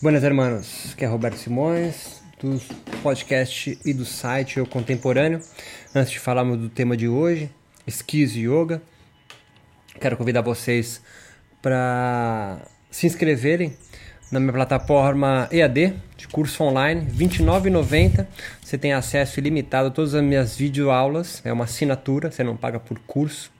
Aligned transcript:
Buenas 0.00 0.22
hermanos, 0.22 0.92
aqui 0.92 1.04
é 1.04 1.08
Roberto 1.08 1.38
Simões 1.38 2.22
do 2.40 2.60
podcast 3.02 3.76
e 3.84 3.92
do 3.92 4.04
site 4.04 4.60
O 4.60 4.66
Contemporâneo. 4.66 5.40
Antes 5.92 6.12
de 6.12 6.20
falarmos 6.20 6.56
do 6.56 6.68
tema 6.68 6.96
de 6.96 7.08
hoje, 7.08 7.50
esquizo 7.84 8.38
yoga, 8.38 8.80
quero 10.00 10.16
convidar 10.16 10.40
vocês 10.40 11.02
para 11.60 12.58
se 12.88 13.08
inscreverem 13.08 13.76
na 14.30 14.38
minha 14.38 14.52
plataforma 14.52 15.48
EAD 15.50 15.94
de 16.16 16.28
curso 16.28 16.62
online, 16.62 17.00
R$ 17.00 17.26
29,90. 17.26 18.24
Você 18.62 18.78
tem 18.78 18.92
acesso 18.92 19.40
ilimitado 19.40 19.88
a 19.88 19.90
todas 19.90 20.14
as 20.14 20.22
minhas 20.22 20.56
videoaulas, 20.56 21.42
é 21.44 21.52
uma 21.52 21.64
assinatura, 21.64 22.30
você 22.30 22.44
não 22.44 22.56
paga 22.56 22.78
por 22.78 23.00
curso. 23.00 23.50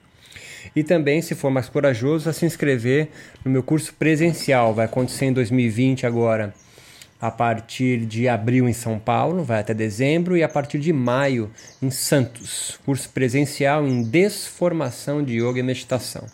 E 0.75 0.83
também, 0.83 1.21
se 1.21 1.35
for 1.35 1.49
mais 1.49 1.69
corajoso, 1.69 2.29
a 2.29 2.33
se 2.33 2.45
inscrever 2.45 3.07
no 3.43 3.51
meu 3.51 3.63
curso 3.63 3.93
presencial. 3.93 4.73
Vai 4.73 4.85
acontecer 4.85 5.25
em 5.25 5.33
2020 5.33 6.05
agora, 6.05 6.53
a 7.21 7.29
partir 7.29 8.05
de 8.05 8.29
abril 8.29 8.69
em 8.69 8.73
São 8.73 8.97
Paulo, 8.97 9.43
vai 9.43 9.59
até 9.59 9.73
dezembro, 9.73 10.37
e 10.37 10.43
a 10.43 10.47
partir 10.47 10.79
de 10.79 10.93
maio 10.93 11.51
em 11.81 11.91
Santos. 11.91 12.79
Curso 12.85 13.09
presencial 13.09 13.85
em 13.85 14.03
desformação 14.03 15.21
de 15.23 15.37
yoga 15.37 15.59
e 15.59 15.63
meditação. 15.63 16.25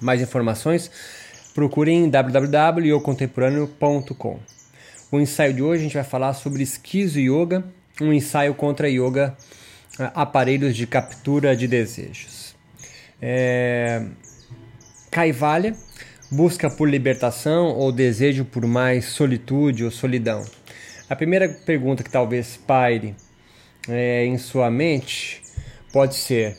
Mais 0.00 0.20
informações, 0.20 0.90
procurem 1.54 2.04
em 2.04 2.10
www.yocontemporâneo.com. 2.10 4.38
O 5.10 5.18
ensaio 5.18 5.54
de 5.54 5.62
hoje 5.62 5.80
a 5.80 5.84
gente 5.84 5.94
vai 5.94 6.04
falar 6.04 6.34
sobre 6.34 6.62
esquizo 6.62 7.18
yoga, 7.18 7.64
um 8.00 8.12
ensaio 8.12 8.54
contra 8.54 8.88
yoga, 8.90 9.34
aparelhos 10.14 10.76
de 10.76 10.86
captura 10.86 11.56
de 11.56 11.66
desejos. 11.66 12.37
É... 13.20 14.04
Caivalha 15.10 15.74
busca 16.30 16.70
por 16.70 16.88
libertação 16.88 17.68
ou 17.68 17.90
desejo 17.90 18.44
por 18.44 18.66
mais 18.66 19.06
solitude 19.06 19.84
ou 19.84 19.90
solidão. 19.90 20.44
A 21.08 21.16
primeira 21.16 21.48
pergunta 21.48 22.02
que 22.02 22.10
talvez 22.10 22.58
paire 22.66 23.14
é, 23.88 24.26
em 24.26 24.36
sua 24.36 24.70
mente 24.70 25.42
pode 25.92 26.14
ser: 26.14 26.56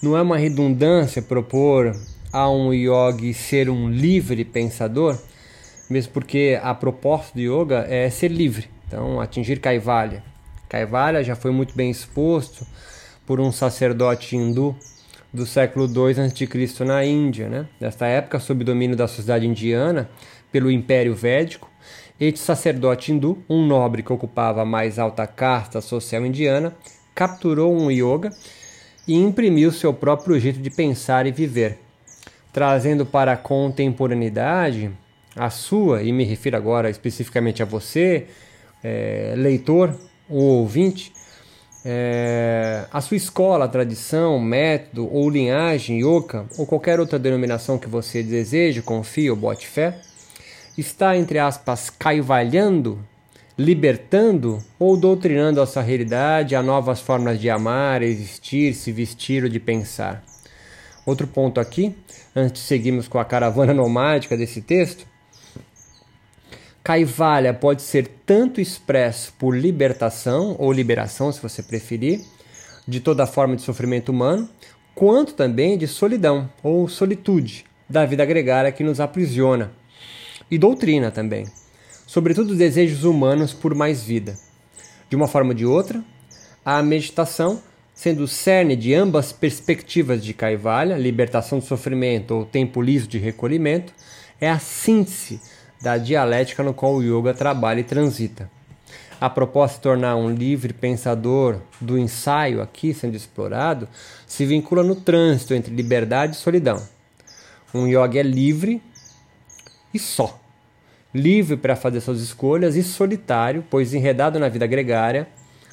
não 0.00 0.16
é 0.16 0.22
uma 0.22 0.38
redundância 0.38 1.20
propor 1.20 1.92
a 2.32 2.48
um 2.48 2.72
yogi 2.72 3.34
ser 3.34 3.68
um 3.68 3.90
livre 3.90 4.44
pensador? 4.44 5.18
Mesmo 5.90 6.12
porque 6.12 6.58
a 6.62 6.74
proposta 6.74 7.32
do 7.34 7.40
yoga 7.40 7.86
é 7.88 8.08
ser 8.10 8.28
livre, 8.28 8.68
então 8.86 9.20
atingir 9.20 9.58
Kaivalya. 9.58 10.22
Kaivalya 10.68 11.24
já 11.24 11.34
foi 11.34 11.50
muito 11.50 11.74
bem 11.74 11.90
exposto 11.90 12.66
por 13.26 13.40
um 13.40 13.50
sacerdote 13.50 14.36
hindu 14.36 14.76
do 15.32 15.44
século 15.46 15.86
II 15.86 16.20
a.C. 16.22 16.84
na 16.84 17.04
Índia. 17.04 17.48
Né? 17.48 17.66
Nesta 17.80 18.06
época, 18.06 18.38
sob 18.38 18.64
domínio 18.64 18.96
da 18.96 19.06
sociedade 19.06 19.46
indiana, 19.46 20.08
pelo 20.50 20.70
Império 20.70 21.14
Védico, 21.14 21.70
este 22.20 22.40
sacerdote 22.40 23.12
hindu, 23.12 23.42
um 23.48 23.64
nobre 23.64 24.02
que 24.02 24.12
ocupava 24.12 24.62
a 24.62 24.64
mais 24.64 24.98
alta 24.98 25.26
casta 25.26 25.80
social 25.80 26.26
indiana, 26.26 26.74
capturou 27.14 27.76
um 27.76 27.90
yoga 27.90 28.30
e 29.06 29.14
imprimiu 29.14 29.70
seu 29.70 29.94
próprio 29.94 30.38
jeito 30.38 30.58
de 30.58 30.70
pensar 30.70 31.26
e 31.26 31.32
viver, 31.32 31.78
trazendo 32.52 33.06
para 33.06 33.32
a 33.32 33.36
contemporaneidade 33.36 34.90
a 35.36 35.48
sua, 35.50 36.02
e 36.02 36.10
me 36.10 36.24
refiro 36.24 36.56
agora 36.56 36.90
especificamente 36.90 37.62
a 37.62 37.66
você, 37.66 38.26
é, 38.82 39.34
leitor 39.36 39.96
ou 40.28 40.40
ouvinte, 40.60 41.12
é, 41.84 42.84
a 42.92 43.00
sua 43.00 43.16
escola, 43.16 43.68
tradição, 43.68 44.38
método 44.38 45.08
ou 45.12 45.30
linhagem, 45.30 46.00
yoga 46.00 46.46
ou 46.58 46.66
qualquer 46.66 46.98
outra 46.98 47.18
denominação 47.18 47.78
que 47.78 47.88
você 47.88 48.22
deseje, 48.22 48.82
confie 48.82 49.30
ou 49.30 49.36
bote 49.36 49.66
fé, 49.66 49.98
está, 50.76 51.16
entre 51.16 51.38
aspas, 51.38 51.90
caivalhando, 51.90 52.98
libertando 53.56 54.62
ou 54.78 54.96
doutrinando 54.96 55.60
a 55.60 55.66
sua 55.66 55.82
realidade 55.82 56.54
a 56.54 56.62
novas 56.62 57.00
formas 57.00 57.40
de 57.40 57.50
amar, 57.50 58.02
existir, 58.02 58.74
se 58.74 58.92
vestir 58.92 59.44
ou 59.44 59.48
de 59.48 59.58
pensar. 59.58 60.22
Outro 61.06 61.26
ponto 61.26 61.58
aqui, 61.58 61.96
antes 62.34 62.62
de 62.62 62.68
seguirmos 62.68 63.08
com 63.08 63.18
a 63.18 63.24
caravana 63.24 63.72
nomádica 63.74 64.36
desse 64.36 64.60
texto, 64.60 65.06
Kaivalya 66.88 67.52
pode 67.52 67.82
ser 67.82 68.08
tanto 68.24 68.62
expresso 68.62 69.34
por 69.38 69.54
libertação 69.54 70.56
ou 70.58 70.72
liberação, 70.72 71.30
se 71.30 71.38
você 71.38 71.62
preferir, 71.62 72.22
de 72.86 72.98
toda 72.98 73.26
forma 73.26 73.54
de 73.54 73.60
sofrimento 73.60 74.08
humano, 74.08 74.48
quanto 74.94 75.34
também 75.34 75.76
de 75.76 75.86
solidão 75.86 76.50
ou 76.62 76.88
solitude 76.88 77.66
da 77.86 78.06
vida 78.06 78.24
gregária 78.24 78.72
que 78.72 78.82
nos 78.82 79.00
aprisiona. 79.00 79.70
E 80.50 80.56
doutrina 80.56 81.10
também, 81.10 81.46
sobretudo 82.06 82.52
os 82.52 82.56
desejos 82.56 83.04
humanos 83.04 83.52
por 83.52 83.74
mais 83.74 84.02
vida. 84.02 84.34
De 85.10 85.14
uma 85.14 85.28
forma 85.28 85.50
ou 85.50 85.54
de 85.54 85.66
outra, 85.66 86.02
a 86.64 86.82
meditação, 86.82 87.62
sendo 87.92 88.22
o 88.22 88.28
cerne 88.28 88.74
de 88.74 88.94
ambas 88.94 89.30
perspectivas 89.30 90.24
de 90.24 90.32
Kaivalya, 90.32 90.96
libertação 90.96 91.58
do 91.58 91.66
sofrimento 91.66 92.34
ou 92.34 92.46
tempo 92.46 92.80
liso 92.80 93.06
de 93.06 93.18
recolhimento, 93.18 93.92
é 94.40 94.48
a 94.48 94.58
síntese 94.58 95.38
da 95.80 95.96
dialética 95.96 96.62
no 96.62 96.74
qual 96.74 96.94
o 96.94 97.02
yoga 97.02 97.34
trabalha 97.34 97.80
e 97.80 97.84
transita. 97.84 98.50
A 99.20 99.28
proposta 99.28 99.76
de 99.76 99.82
tornar 99.82 100.16
um 100.16 100.30
livre 100.30 100.72
pensador 100.72 101.60
do 101.80 101.98
ensaio 101.98 102.62
aqui 102.62 102.94
sendo 102.94 103.16
explorado 103.16 103.88
se 104.26 104.46
vincula 104.46 104.82
no 104.82 104.94
trânsito 104.94 105.54
entre 105.54 105.74
liberdade 105.74 106.34
e 106.34 106.38
solidão. 106.38 106.80
Um 107.74 107.86
yoga 107.86 108.20
é 108.20 108.22
livre 108.22 108.80
e 109.92 109.98
só. 109.98 110.38
Livre 111.12 111.56
para 111.56 111.74
fazer 111.74 112.00
suas 112.00 112.20
escolhas 112.20 112.76
e 112.76 112.82
solitário, 112.82 113.64
pois 113.68 113.92
enredado 113.92 114.38
na 114.38 114.48
vida 114.48 114.66
gregária, 114.66 115.26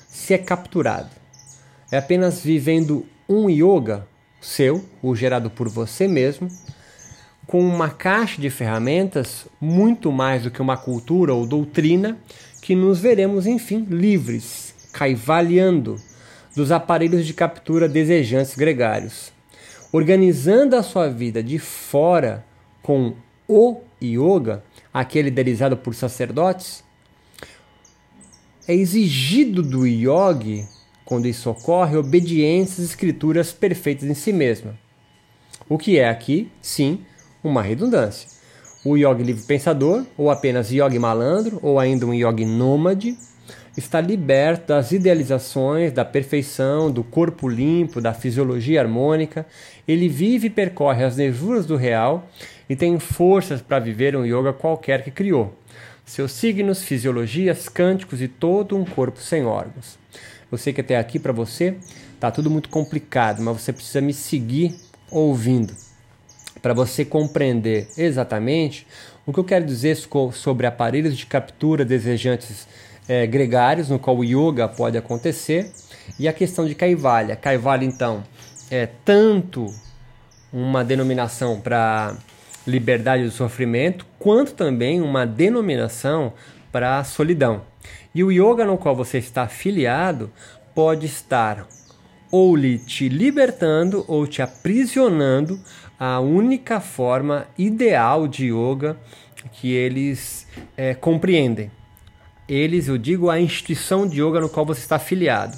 se 0.07 0.33
é 0.33 0.38
capturado. 0.38 1.09
É 1.91 1.97
apenas 1.97 2.41
vivendo 2.41 3.05
um 3.29 3.49
yoga 3.49 4.07
seu, 4.41 4.83
o 5.01 5.15
gerado 5.15 5.49
por 5.49 5.67
você 5.69 6.07
mesmo, 6.07 6.47
com 7.47 7.59
uma 7.59 7.89
caixa 7.89 8.41
de 8.41 8.50
ferramentas 8.50 9.47
muito 9.61 10.11
mais 10.11 10.44
do 10.44 10.51
que 10.51 10.61
uma 10.61 10.78
cultura 10.78 11.33
ou 11.33 11.45
doutrina 11.45 12.17
que 12.61 12.75
nos 12.75 13.00
veremos, 13.00 13.45
enfim, 13.45 13.85
livres, 13.89 14.73
caivaleando 14.91 15.97
dos 16.56 16.72
aparelhos 16.72 17.25
de 17.25 17.33
captura 17.33 17.88
desejantes 17.88 18.56
gregários, 18.56 19.31
organizando 19.91 20.75
a 20.75 20.81
sua 20.81 21.09
vida 21.09 21.44
de 21.44 21.59
fora 21.59 22.44
com 22.81 23.13
o 23.47 23.81
yoga, 24.01 24.63
aquele 24.94 25.27
idealizado 25.27 25.77
por 25.77 25.94
sacerdotes, 25.94 26.83
é 28.67 28.73
exigido 28.73 29.62
do 29.62 29.85
yogi, 29.85 30.67
quando 31.03 31.27
isso 31.27 31.50
ocorre, 31.51 31.97
obediência 31.97 32.83
às 32.83 32.89
escrituras 32.89 33.51
perfeitas 33.51 34.09
em 34.09 34.16
si 34.16 34.33
mesma. 34.33 34.75
O 35.69 35.77
que 35.77 36.00
é 36.00 36.09
aqui, 36.09 36.50
sim, 36.62 37.06
uma 37.47 37.61
redundância. 37.61 38.28
O 38.83 38.95
yogi 38.95 39.23
livre 39.23 39.44
pensador, 39.44 40.06
ou 40.16 40.29
apenas 40.29 40.72
yogi 40.72 41.00
malandro, 41.00 41.59
ou 41.61 41.79
ainda 41.79 42.06
um 42.06 42.13
yogi 42.13 42.45
nômade, 42.45 43.17
está 43.75 44.00
liberto 44.00 44.67
das 44.67 44.91
idealizações, 44.91 45.91
da 45.91 46.06
perfeição, 46.06 46.91
do 46.91 47.03
corpo 47.03 47.50
limpo, 47.50 48.00
da 48.00 48.13
fisiologia 48.13 48.81
harmônica. 48.81 49.45
Ele 49.88 50.07
vive 50.07 50.47
e 50.47 50.50
percorre 50.50 51.03
as 51.03 51.17
nervuras 51.17 51.66
do 51.66 51.75
real 51.75 52.29
e 52.69 52.75
tem 52.75 52.97
forças 53.00 53.62
para 53.62 53.79
viver 53.79 54.16
um 54.16 54.25
yoga 54.25 54.53
qualquer 54.53 55.03
que 55.03 55.12
criou. 55.12 55.53
Seus 56.06 56.31
signos, 56.31 56.83
fisiologias, 56.83 57.67
cânticos 57.67 58.22
e 58.22 58.27
todo 58.27 58.77
um 58.77 58.85
corpo 58.85 59.19
sem 59.19 59.45
órgãos. 59.45 59.97
Eu 60.51 60.57
sei 60.57 60.72
que 60.72 60.81
até 60.81 60.97
aqui 60.97 61.17
para 61.17 61.33
você 61.33 61.75
tá 62.19 62.29
tudo 62.29 62.50
muito 62.50 62.69
complicado, 62.69 63.41
mas 63.41 63.62
você 63.62 63.73
precisa 63.73 64.00
me 64.00 64.13
seguir 64.13 64.75
ouvindo 65.09 65.84
para 66.65 66.73
você 66.73 67.05
compreender 67.05 67.87
exatamente 67.95 68.87
o 69.23 69.31
que 69.31 69.39
eu 69.39 69.43
quero 69.43 69.63
dizer 69.63 69.95
sobre 70.33 70.65
aparelhos 70.65 71.15
de 71.15 71.23
captura 71.27 71.85
desejantes 71.85 72.67
é, 73.07 73.27
gregários, 73.27 73.89
no 73.89 74.00
qual 74.00 74.17
o 74.17 74.23
yoga 74.23 74.67
pode 74.67 74.97
acontecer, 74.97 75.71
e 76.17 76.27
a 76.27 76.33
questão 76.33 76.65
de 76.65 76.73
Kaivalya. 76.73 77.35
Kaivalya, 77.35 77.85
então, 77.85 78.23
é 78.71 78.89
tanto 79.06 79.67
uma 80.51 80.83
denominação 80.83 81.62
para 81.62 82.17
liberdade 82.65 83.23
do 83.23 83.29
sofrimento, 83.29 84.03
quanto 84.18 84.53
também 84.56 85.00
uma 85.03 85.23
denominação 85.23 86.33
para 86.71 87.03
solidão. 87.03 87.61
E 88.11 88.23
o 88.23 88.31
yoga 88.31 88.65
no 88.65 88.75
qual 88.75 88.95
você 88.95 89.19
está 89.19 89.44
afiliado 89.44 90.31
pode 90.73 91.06
estar 91.06 91.68
ou 92.31 92.56
lhe 92.56 92.77
te 92.77 93.10
libertando 93.10 94.04
ou 94.07 94.25
te 94.27 94.42
aprisionando 94.42 95.60
a 96.00 96.19
única 96.19 96.80
forma 96.80 97.48
ideal 97.57 98.27
de 98.27 98.48
yoga 98.48 98.98
que 99.51 99.72
eles 99.72 100.48
é, 100.75 100.94
compreendem. 100.94 101.72
Eles, 102.48 102.88
eu 102.88 102.98
digo, 102.98 103.30
a 103.30 103.39
instituição 103.39 104.07
de 104.07 104.22
yoga 104.22 104.39
no 104.39 104.50
qual 104.50 104.66
você 104.66 104.81
está 104.81 104.98
afiliado. 104.98 105.57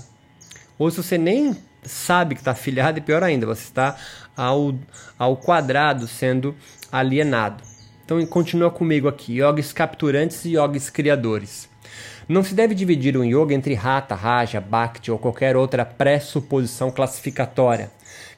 Ou 0.78 0.90
se 0.92 0.98
você 0.98 1.18
nem 1.18 1.56
sabe 1.84 2.36
que 2.36 2.42
está 2.42 2.52
afiliado, 2.52 3.00
e 3.00 3.02
pior 3.02 3.24
ainda, 3.24 3.46
você 3.46 3.64
está 3.64 3.98
ao, 4.36 4.76
ao 5.18 5.36
quadrado 5.38 6.08
sendo 6.08 6.56
alienado. 6.92 7.64
Então 8.06 8.24
continua 8.26 8.72
comigo 8.72 9.08
aqui: 9.08 9.40
yogis 9.40 9.74
capturantes 9.74 10.46
e 10.46 10.54
yogis 10.54 10.90
criadores. 10.90 11.68
Não 12.28 12.44
se 12.44 12.54
deve 12.54 12.76
dividir 12.76 13.16
o 13.16 13.24
yoga 13.24 13.54
entre 13.54 13.76
Hatha, 13.76 14.16
Raja, 14.16 14.60
Bhakti 14.60 15.12
ou 15.12 15.18
qualquer 15.18 15.56
outra 15.56 15.86
pressuposição 15.86 16.92
classificatória, 16.92 17.90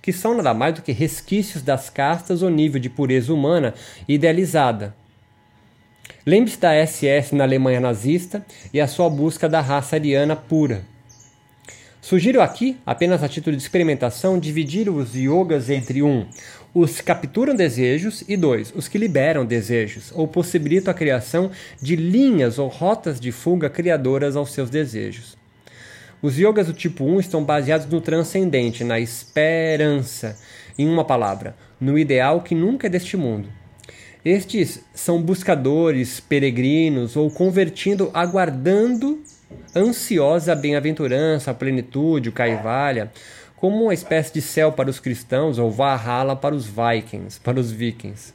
que 0.02 0.14
são 0.14 0.36
nada 0.36 0.54
mais 0.54 0.76
do 0.76 0.82
que 0.82 0.92
resquícios 0.92 1.64
das 1.64 1.90
castas 1.90 2.42
ou 2.42 2.50
nível 2.50 2.80
de 2.80 2.90
pureza 2.90 3.34
humana 3.34 3.74
idealizada. 4.08 4.96
Lembre-se 6.26 6.60
da 6.60 6.74
SS 6.86 7.34
na 7.34 7.44
Alemanha 7.44 7.80
nazista 7.80 8.46
e 8.74 8.80
a 8.80 8.88
sua 8.88 9.10
busca 9.10 9.50
da 9.50 9.62
raça 9.62 9.96
ariana 9.96 10.36
pura. 10.36 10.84
Sugiro 12.02 12.42
aqui, 12.42 12.78
apenas 12.86 13.22
a 13.22 13.28
título 13.28 13.56
de 13.56 13.62
experimentação, 13.62 14.40
dividir 14.40 14.90
os 14.90 15.16
yogas 15.16 15.70
entre 15.70 16.02
um, 16.02 16.26
os 16.74 16.98
que 16.98 17.04
capturam 17.04 17.56
desejos 17.56 18.24
e 18.27 18.38
dois, 18.38 18.71
os 18.75 18.88
que 18.88 18.98
liberam 18.98 19.45
desejos, 19.45 20.12
ou 20.13 20.27
possibilitam 20.27 20.92
a 20.92 20.95
criação 20.95 21.51
de 21.81 21.95
linhas 21.95 22.60
ou 22.60 22.68
rotas 22.68 23.19
de 23.19 23.31
fuga 23.31 23.69
criadoras 23.69 24.36
aos 24.36 24.51
seus 24.51 24.69
desejos. 24.69 25.38
Os 26.21 26.38
yogas 26.38 26.68
do 26.68 26.74
tipo 26.74 27.06
1 27.06 27.19
estão 27.21 27.44
baseados 27.44 27.88
no 27.88 28.01
transcendente, 28.01 28.83
na 28.83 29.00
esperança, 29.00 30.38
em 30.77 30.88
uma 30.88 31.06
palavra, 31.06 31.56
no 31.80 31.98
ideal 31.98 32.42
que 32.42 32.54
nunca 32.54 32.88
é 32.88 32.89
deste 32.89 33.15
mundo. 33.15 33.50
Estes 34.24 34.81
são 34.94 35.22
buscadores, 35.22 36.19
peregrinos 36.19 37.15
ou 37.15 37.31
convertindo, 37.31 38.12
aguardando 38.13 39.24
ansiosa 39.74 40.51
a 40.51 40.56
bem-aventurança, 40.56 41.51
a 41.51 41.54
plenitude, 41.54 42.30
o 42.30 42.33
Kaivalya, 42.33 43.12
como 43.60 43.84
uma 43.84 43.94
espécie 43.94 44.34
de 44.34 44.42
céu 44.42 44.72
para 44.72 44.90
os 44.90 45.00
cristãos 45.00 45.60
ou 45.60 45.70
Valhalla 45.70 46.36
para 46.36 46.56
os 46.56 46.66
vikings, 46.66 47.40
para 47.40 47.60
os 47.60 47.72
vikings. 47.72 48.34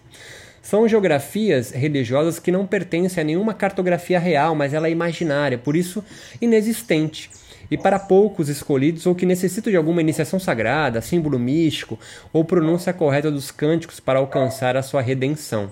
São 0.61 0.87
geografias 0.87 1.71
religiosas 1.71 2.39
que 2.39 2.53
não 2.53 2.67
pertencem 2.67 3.21
a 3.21 3.25
nenhuma 3.25 3.55
cartografia 3.55 4.19
real, 4.19 4.55
mas 4.55 4.75
ela 4.75 4.87
é 4.87 4.91
imaginária, 4.91 5.59
por 5.59 5.77
isso 5.77 6.05
inexistente. 6.41 7.31
E 7.71 7.79
para 7.79 7.99
poucos 7.99 8.49
escolhidos 8.49 9.07
ou 9.07 9.15
que 9.15 9.25
necessitam 9.25 9.71
de 9.71 9.77
alguma 9.77 10.03
iniciação 10.03 10.39
sagrada, 10.39 11.01
símbolo 11.01 11.39
místico 11.39 11.99
ou 12.33 12.45
pronúncia 12.45 12.93
correta 12.93 13.31
dos 13.31 13.51
cânticos 13.51 14.01
para 14.01 14.19
alcançar 14.19 14.77
a 14.77 14.83
sua 14.83 15.01
redenção. 15.01 15.71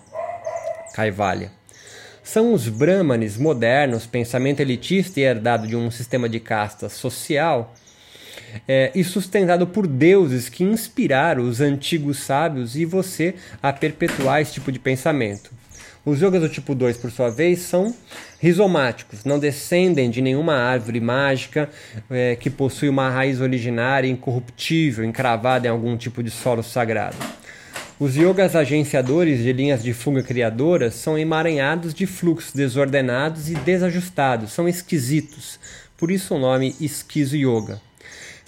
Kaivalya 0.95 1.51
são 2.23 2.53
os 2.53 2.69
brahmanes 2.69 3.37
modernos, 3.37 4.07
pensamento 4.07 4.61
elitista 4.61 5.19
e 5.19 5.25
herdado 5.25 5.67
de 5.67 5.75
um 5.75 5.91
sistema 5.91 6.29
de 6.29 6.39
castas 6.39 6.93
social, 6.93 7.75
é, 8.67 8.90
e 8.94 9.02
sustentado 9.02 9.67
por 9.67 9.87
deuses 9.87 10.49
que 10.49 10.64
inspiraram 10.64 11.44
os 11.44 11.61
antigos 11.61 12.19
sábios 12.19 12.76
e 12.76 12.84
você 12.84 13.34
a 13.62 13.73
perpetuar 13.73 14.40
esse 14.40 14.55
tipo 14.55 14.70
de 14.70 14.79
pensamento. 14.79 15.50
Os 16.05 16.20
yogas 16.20 16.40
do 16.40 16.49
tipo 16.49 16.75
2, 16.75 16.96
por 16.96 17.12
sua 17.12 17.31
vez, 17.31 17.61
são 17.61 17.94
rizomáticos, 18.40 19.25
não 19.25 19.38
descendem 19.38 20.11
de 20.11 20.20
nenhuma 20.20 20.55
árvore 20.55 21.00
mágica 21.00 21.70
é, 22.11 22.34
que 22.34 22.50
possui 22.50 22.88
uma 22.88 23.08
raiz 23.08 23.40
originária 23.40 24.08
incorruptível, 24.08 25.05
encravada 25.05 25.69
em 25.69 25.70
algum 25.70 25.96
tipo 25.96 26.20
de 26.20 26.31
solo 26.31 26.61
sagrado. 26.61 27.17
Os 28.00 28.17
yogas 28.17 28.56
agenciadores 28.56 29.44
de 29.44 29.52
linhas 29.52 29.81
de 29.81 29.94
fuga 29.94 30.25
criadoras 30.25 30.94
são 30.94 31.17
emaranhados 31.17 31.94
de 31.94 32.05
fluxos 32.05 32.52
desordenados 32.52 33.49
e 33.49 33.55
desajustados, 33.55 34.50
são 34.50 34.67
esquisitos, 34.67 35.61
por 35.96 36.11
isso 36.11 36.34
o 36.34 36.38
nome 36.40 36.75
esquizo 36.81 37.37
yoga. 37.37 37.81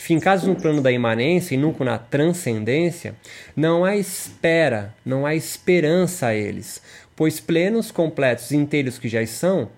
Fincados 0.05 0.45
no 0.45 0.55
plano 0.55 0.83
da 0.83 0.93
imanência 0.93 1.55
e 1.55 1.57
nunca 1.57 1.83
na 1.83 1.97
transcendência, 1.97 3.15
não 3.57 3.87
há 3.87 3.97
espera, 3.97 4.95
não 5.03 5.25
há 5.25 5.35
esperança 5.35 6.27
a 6.27 6.35
eles, 6.35 6.83
pois 7.17 7.41
plenos, 7.41 7.91
completos 7.91 8.51
e 8.51 8.57
inteiros 8.59 8.99
que 8.99 9.09
já 9.09 9.27
são, 9.27 9.71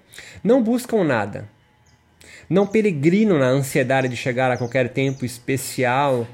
não 0.42 0.60
buscam 0.60 1.04
nada. 1.04 1.48
Não 2.50 2.66
peregrinam 2.66 3.38
na 3.38 3.46
ansiedade 3.46 4.08
de 4.08 4.16
chegar 4.16 4.50
a 4.50 4.56
qualquer 4.56 4.88
tempo 4.88 5.24
especial 5.24 6.26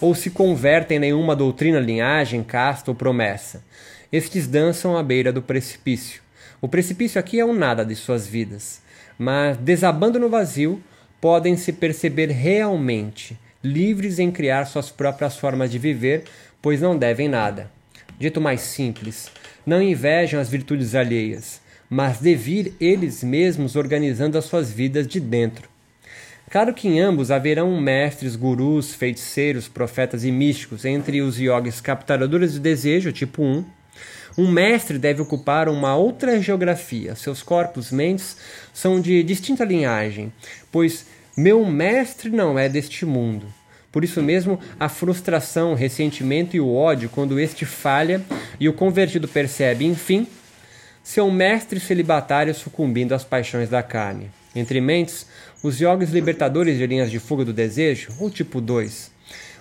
ou 0.00 0.14
se 0.14 0.30
convertem 0.30 0.96
em 0.96 1.00
nenhuma 1.00 1.36
doutrina, 1.36 1.78
linhagem, 1.78 2.42
casta 2.42 2.90
ou 2.90 2.94
promessa. 2.94 3.62
Estes 4.10 4.46
dançam 4.46 4.96
à 4.96 5.02
beira 5.02 5.30
do 5.30 5.42
precipício. 5.42 6.22
O 6.62 6.66
precipício 6.66 7.20
aqui 7.20 7.38
é 7.38 7.44
o 7.44 7.52
nada 7.52 7.84
de 7.84 7.94
suas 7.94 8.26
vidas, 8.26 8.80
mas 9.18 9.58
desabando 9.58 10.18
no 10.18 10.30
vazio, 10.30 10.82
podem 11.20 11.56
se 11.56 11.72
perceber 11.72 12.30
realmente 12.30 13.38
livres 13.62 14.18
em 14.18 14.30
criar 14.30 14.64
suas 14.66 14.90
próprias 14.90 15.36
formas 15.36 15.70
de 15.70 15.78
viver, 15.78 16.24
pois 16.62 16.80
não 16.80 16.96
devem 16.96 17.28
nada. 17.28 17.70
Dito 18.18 18.40
mais 18.40 18.60
simples, 18.60 19.30
não 19.64 19.82
invejam 19.82 20.40
as 20.40 20.48
virtudes 20.48 20.94
alheias, 20.94 21.60
mas 21.88 22.18
devir 22.18 22.72
eles 22.80 23.22
mesmos 23.22 23.76
organizando 23.76 24.36
as 24.36 24.44
suas 24.44 24.70
vidas 24.70 25.06
de 25.06 25.20
dentro. 25.20 25.68
Claro 26.50 26.72
que 26.72 26.88
em 26.88 26.98
ambos 27.00 27.30
haverão 27.30 27.78
mestres, 27.78 28.34
gurus, 28.34 28.94
feiticeiros, 28.94 29.68
profetas 29.68 30.24
e 30.24 30.32
místicos, 30.32 30.84
entre 30.84 31.20
os 31.20 31.38
yogis 31.38 31.80
capturadores 31.80 32.54
de 32.54 32.60
desejo, 32.60 33.12
tipo 33.12 33.42
1. 33.42 33.64
Um 34.38 34.48
mestre 34.48 35.00
deve 35.00 35.20
ocupar 35.20 35.68
uma 35.68 35.96
outra 35.96 36.40
geografia. 36.40 37.16
Seus 37.16 37.42
corpos, 37.42 37.90
mentes, 37.90 38.36
são 38.72 39.00
de 39.00 39.20
distinta 39.24 39.64
linhagem, 39.64 40.32
pois 40.70 41.06
meu 41.36 41.66
mestre 41.66 42.30
não 42.30 42.56
é 42.56 42.68
deste 42.68 43.04
mundo. 43.04 43.46
Por 43.90 44.04
isso 44.04 44.22
mesmo, 44.22 44.60
a 44.78 44.88
frustração, 44.88 45.72
o 45.72 45.74
ressentimento 45.74 46.54
e 46.54 46.60
o 46.60 46.72
ódio 46.72 47.08
quando 47.08 47.40
este 47.40 47.66
falha 47.66 48.22
e 48.60 48.68
o 48.68 48.72
convertido 48.72 49.26
percebe, 49.26 49.84
enfim, 49.84 50.24
seu 51.02 51.28
mestre 51.32 51.80
celibatário 51.80 52.54
sucumbindo 52.54 53.14
às 53.14 53.24
paixões 53.24 53.68
da 53.68 53.82
carne. 53.82 54.30
Entre 54.54 54.80
mentes, 54.80 55.26
os 55.64 55.80
yogis 55.80 56.10
libertadores 56.10 56.78
de 56.78 56.86
linhas 56.86 57.10
de 57.10 57.18
fuga 57.18 57.44
do 57.44 57.52
desejo, 57.52 58.12
ou 58.20 58.30
tipo 58.30 58.60
2. 58.60 59.17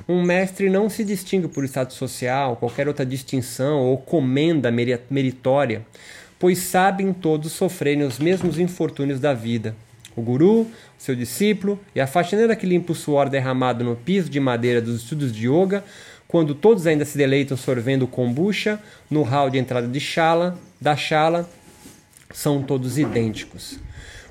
Um 0.09 0.21
mestre 0.21 0.69
não 0.69 0.89
se 0.89 1.04
distingue 1.04 1.50
por 1.50 1.65
estado 1.65 1.92
social, 1.92 2.56
qualquer 2.56 2.88
outra 2.88 3.06
distinção 3.06 3.81
ou 3.81 3.98
comenda 3.98 4.71
meritória, 5.09 5.86
pois 6.39 6.59
sabem 6.59 7.12
todos 7.12 7.51
sofrerem 7.51 8.04
os 8.04 8.18
mesmos 8.18 8.57
infortúnios 8.57 9.19
da 9.19 9.33
vida. 9.33 9.75
O 10.15 10.21
guru, 10.21 10.65
seu 10.98 11.13
discípulo 11.13 11.77
e 11.94 12.00
a 12.00 12.07
faxineira 12.07 12.56
que 12.56 12.65
limpa 12.65 12.94
o 12.94 12.95
suor 12.95 13.27
derramado 13.27 13.83
no 13.83 13.98
piso 13.98 14.30
de 14.30 14.39
madeira 14.39 14.81
dos 14.81 15.04
estudos 15.04 15.33
de 15.33 15.45
yoga, 15.48 15.83
quando 16.25 16.56
todos 16.56 16.88
ainda 16.88 17.04
se 17.04 17.18
deleitam 17.18 17.57
sorvendo 17.57 18.07
kombucha 18.07 18.80
no 19.09 19.24
hall 19.24 19.50
de 19.50 19.57
entrada 19.57 19.89
de 19.89 20.00
shala, 20.00 20.57
da 20.80 20.95
shala, 20.95 21.50
são 22.33 22.63
todos 22.63 22.98
idênticos. 22.98 23.77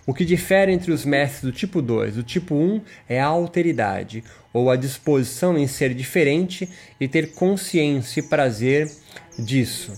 O 0.07 0.15
que 0.15 0.25
difere 0.25 0.71
entre 0.71 0.93
os 0.93 1.05
mestres 1.05 1.43
do 1.43 1.51
tipo 1.51 1.83
2 1.83 2.13
e 2.13 2.17
do 2.19 2.23
tipo 2.23 2.55
1 2.55 2.81
é 3.09 3.21
a 3.21 3.27
alteridade, 3.27 4.23
ou 4.53 4.71
a 4.71 4.77
disposição 4.77 5.59
em 5.59 5.67
ser 5.67 5.93
diferente 5.95 6.69
e 7.01 7.09
ter 7.09 7.33
consciência 7.33 8.21
e 8.21 8.23
prazer 8.23 8.89
disso. 9.37 9.93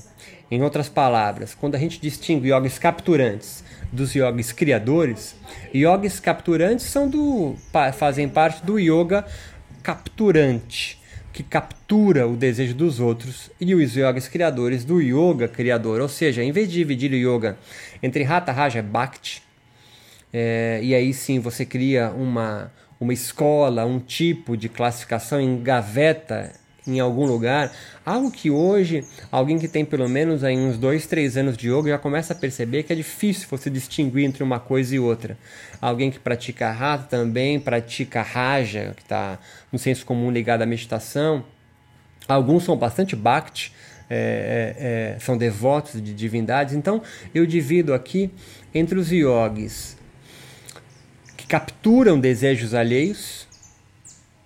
Em 0.51 0.63
outras 0.63 0.89
palavras, 0.89 1.55
quando 1.55 1.75
a 1.75 1.79
gente 1.79 2.01
distingue 2.01 2.49
yogis 2.49 2.79
capturantes 2.79 3.63
dos 3.93 4.15
yogis 4.15 4.51
criadores, 4.51 5.37
yogis 5.75 6.19
capturantes 6.19 6.87
são 6.87 7.07
do, 7.07 7.55
fazem 7.93 8.31
parte 8.31 8.65
do 8.65 8.79
yoga 8.79 9.27
capturante, 9.83 10.99
que 11.35 11.43
captura 11.43 12.27
o 12.27 12.35
desejo 12.35 12.75
dos 12.75 12.99
outros, 12.99 13.51
e 13.61 13.75
os 13.75 13.95
yogis 13.95 14.27
criadores 14.27 14.87
do 14.87 15.03
yoga 15.03 15.47
criador. 15.49 16.01
Ou 16.01 16.09
seja, 16.09 16.43
em 16.43 16.51
vez 16.51 16.67
de 16.69 16.79
dividir 16.79 17.13
o 17.13 17.37
yoga 17.37 17.59
entre 18.03 18.25
Hatha, 18.25 18.53
Raja 18.53 18.83
Bhakti, 18.83 19.47
é, 20.33 20.81
e 20.83 20.95
aí 20.95 21.13
sim 21.13 21.39
você 21.39 21.65
cria 21.65 22.11
uma, 22.11 22.73
uma 23.01 23.13
escola, 23.13 23.85
um 23.85 23.99
tipo 23.99 24.57
de 24.57 24.69
classificação 24.69 25.41
em 25.41 25.63
gaveta 25.63 26.53
em 26.87 27.01
algum 27.01 27.27
lugar, 27.27 27.71
algo 28.05 28.31
que 28.31 28.51
hoje 28.51 29.05
alguém 29.31 29.59
que 29.59 29.69
tem 29.69 29.85
pelo 29.85 30.09
menos 30.09 30.43
aí 30.43 30.57
uns 30.57 30.79
dois, 30.79 31.07
três 31.07 31.37
anos 31.37 31.57
de 31.57 31.71
yoga 31.71 31.91
já 31.91 31.99
começa 31.99 32.33
a 32.33 32.37
perceber 32.37 32.83
que 32.83 32.93
é 32.93 32.97
difícil 32.97 33.47
você 33.51 33.69
distinguir 33.69 34.25
entre 34.25 34.43
uma 34.43 34.59
coisa 34.59 34.95
e 34.95 34.99
outra. 34.99 35.37
Alguém 35.81 36.11
que 36.11 36.19
pratica 36.19 36.71
rata 36.71 37.05
também 37.05 37.61
pratica 37.61 38.23
raja, 38.23 38.95
que 38.97 39.03
está 39.03 39.39
no 39.71 39.79
senso 39.79 40.07
comum 40.07 40.31
ligado 40.31 40.63
à 40.63 40.67
meditação. 40.67 41.45
Alguns 42.27 42.65
são 42.65 42.77
bastante 42.77 43.15
bhakti, 43.15 43.73
é, 44.09 45.15
é, 45.15 45.17
é, 45.17 45.19
são 45.21 45.37
devotos 45.37 46.03
de 46.03 46.15
divindades. 46.15 46.75
Então 46.75 47.03
eu 47.35 47.45
divido 47.45 47.93
aqui 47.93 48.31
entre 48.75 48.99
os 48.99 49.13
yogis 49.13 49.98
capturam 51.49 52.21
desejos 52.21 52.75
alheios, 52.75 53.49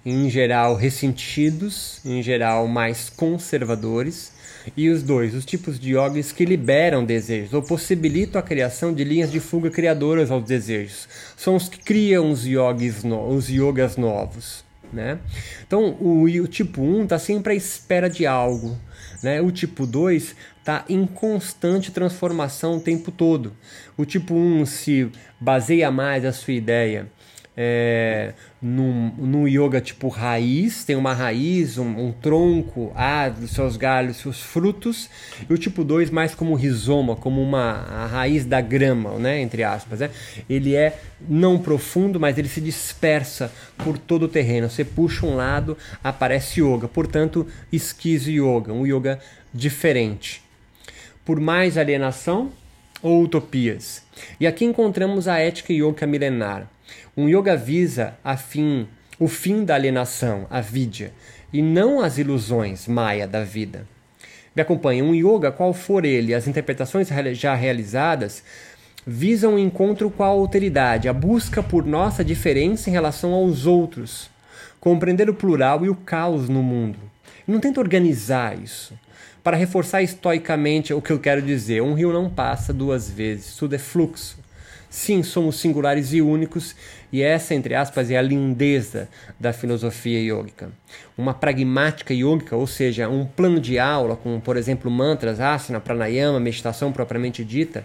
em 0.06 0.30
geral 0.30 0.76
ressentidos, 0.76 2.00
em 2.04 2.22
geral 2.22 2.68
mais 2.68 3.10
conservadores, 3.10 4.32
e 4.76 4.88
os 4.88 5.02
dois, 5.02 5.34
os 5.34 5.44
tipos 5.44 5.78
de 5.78 5.94
yogis 5.94 6.30
que 6.30 6.44
liberam 6.44 7.04
desejos 7.04 7.52
ou 7.52 7.62
possibilitam 7.62 8.40
a 8.40 8.44
criação 8.44 8.94
de 8.94 9.02
linhas 9.02 9.32
de 9.32 9.40
fuga 9.40 9.68
criadoras 9.70 10.30
aos 10.30 10.44
desejos. 10.44 11.08
São 11.36 11.56
os 11.56 11.68
que 11.68 11.80
criam 11.80 12.30
os 12.30 12.46
yogis, 12.46 13.02
no, 13.02 13.28
os 13.28 13.48
yogas 13.48 13.96
novos. 13.96 14.64
Né? 14.92 15.18
Então, 15.66 15.96
o, 15.98 16.24
o 16.24 16.46
tipo 16.46 16.82
1 16.82 17.04
está 17.04 17.18
sempre 17.18 17.54
à 17.54 17.56
espera 17.56 18.10
de 18.10 18.26
algo, 18.26 18.78
Né? 19.22 19.40
O 19.40 19.50
tipo 19.50 19.86
2 19.86 20.36
está 20.62 20.84
em 20.88 21.04
constante 21.04 21.90
transformação 21.90 22.76
o 22.76 22.80
tempo 22.80 23.10
todo. 23.10 23.52
O 23.96 24.04
tipo 24.04 24.34
1 24.34 24.64
se 24.64 25.10
baseia 25.40 25.90
mais 25.90 26.24
a 26.24 26.32
sua 26.32 26.54
ideia 26.54 27.10
é, 27.56 28.32
num, 28.60 29.46
yoga 29.46 29.80
tipo 29.80 30.08
raiz, 30.08 30.84
tem 30.84 30.96
uma 30.96 31.12
raiz, 31.12 31.76
um, 31.76 32.06
um 32.06 32.12
tronco, 32.12 32.90
árvore, 32.94 33.46
seus 33.48 33.76
galhos, 33.76 34.16
seus 34.16 34.40
frutos, 34.40 35.10
e 35.48 35.52
o 35.52 35.58
tipo 35.58 35.84
2 35.84 36.10
mais 36.10 36.34
como 36.34 36.54
rizoma, 36.54 37.14
como 37.14 37.42
uma 37.42 37.84
a 37.88 38.06
raiz 38.06 38.46
da 38.46 38.60
grama, 38.60 39.18
né, 39.18 39.40
entre 39.40 39.62
aspas. 39.62 40.00
Né? 40.00 40.10
Ele 40.48 40.74
é 40.74 40.98
não 41.28 41.58
profundo, 41.58 42.18
mas 42.18 42.38
ele 42.38 42.48
se 42.48 42.60
dispersa 42.60 43.52
por 43.76 43.98
todo 43.98 44.24
o 44.24 44.28
terreno. 44.28 44.70
Você 44.70 44.84
puxa 44.84 45.26
um 45.26 45.36
lado, 45.36 45.76
aparece 46.02 46.60
yoga, 46.62 46.88
portanto, 46.88 47.46
esquizo 47.70 48.30
yoga, 48.30 48.72
um 48.72 48.86
yoga 48.86 49.18
diferente. 49.52 50.42
Por 51.24 51.40
mais 51.40 51.78
alienação 51.78 52.50
ou 53.02 53.22
utopias. 53.22 54.02
E 54.38 54.46
aqui 54.46 54.64
encontramos 54.64 55.28
a 55.28 55.38
ética 55.38 55.72
yoga 55.72 56.06
milenar 56.06 56.68
um 57.16 57.28
yoga 57.28 57.56
visa 57.56 58.14
a 58.24 58.36
fim, 58.36 58.88
o 59.18 59.28
fim 59.28 59.64
da 59.64 59.74
alienação, 59.74 60.46
a 60.50 60.60
vidya, 60.60 61.12
e 61.52 61.60
não 61.60 62.00
as 62.00 62.18
ilusões 62.18 62.88
maya 62.88 63.26
da 63.26 63.44
vida. 63.44 63.86
Me 64.54 64.62
acompanhe, 64.62 65.02
um 65.02 65.14
yoga, 65.14 65.52
qual 65.52 65.72
for 65.72 66.04
ele, 66.04 66.34
as 66.34 66.46
interpretações 66.46 67.08
já 67.34 67.54
realizadas, 67.54 68.42
visam 69.06 69.54
o 69.54 69.58
encontro 69.58 70.10
com 70.10 70.22
a 70.22 70.26
alteridade, 70.26 71.08
a 71.08 71.12
busca 71.12 71.62
por 71.62 71.84
nossa 71.84 72.24
diferença 72.24 72.88
em 72.88 72.92
relação 72.92 73.32
aos 73.32 73.66
outros, 73.66 74.30
compreender 74.80 75.28
o 75.28 75.34
plural 75.34 75.84
e 75.84 75.88
o 75.88 75.94
caos 75.94 76.48
no 76.48 76.62
mundo. 76.62 76.98
Não 77.46 77.60
tenta 77.60 77.80
organizar 77.80 78.58
isso. 78.58 78.94
Para 79.42 79.56
reforçar 79.56 80.02
estoicamente 80.02 80.94
o 80.94 81.02
que 81.02 81.10
eu 81.10 81.18
quero 81.18 81.42
dizer, 81.42 81.82
um 81.82 81.94
rio 81.94 82.12
não 82.12 82.30
passa 82.30 82.72
duas 82.72 83.10
vezes, 83.10 83.56
tudo 83.56 83.74
é 83.74 83.78
fluxo. 83.78 84.38
Sim, 84.88 85.24
somos 85.24 85.58
singulares 85.58 86.12
e 86.12 86.22
únicos, 86.22 86.76
e 87.10 87.22
essa, 87.22 87.52
entre 87.52 87.74
aspas, 87.74 88.08
é 88.08 88.16
a 88.16 88.22
lindeza 88.22 89.08
da 89.40 89.52
filosofia 89.52 90.20
yógica. 90.20 90.70
Uma 91.18 91.34
pragmática 91.34 92.14
yógica, 92.14 92.54
ou 92.54 92.68
seja, 92.68 93.08
um 93.08 93.26
plano 93.26 93.58
de 93.58 93.80
aula 93.80 94.14
com, 94.14 94.38
por 94.38 94.56
exemplo, 94.56 94.88
mantras, 94.88 95.40
asana, 95.40 95.80
pranayama, 95.80 96.38
meditação 96.38 96.92
propriamente 96.92 97.44
dita, 97.44 97.84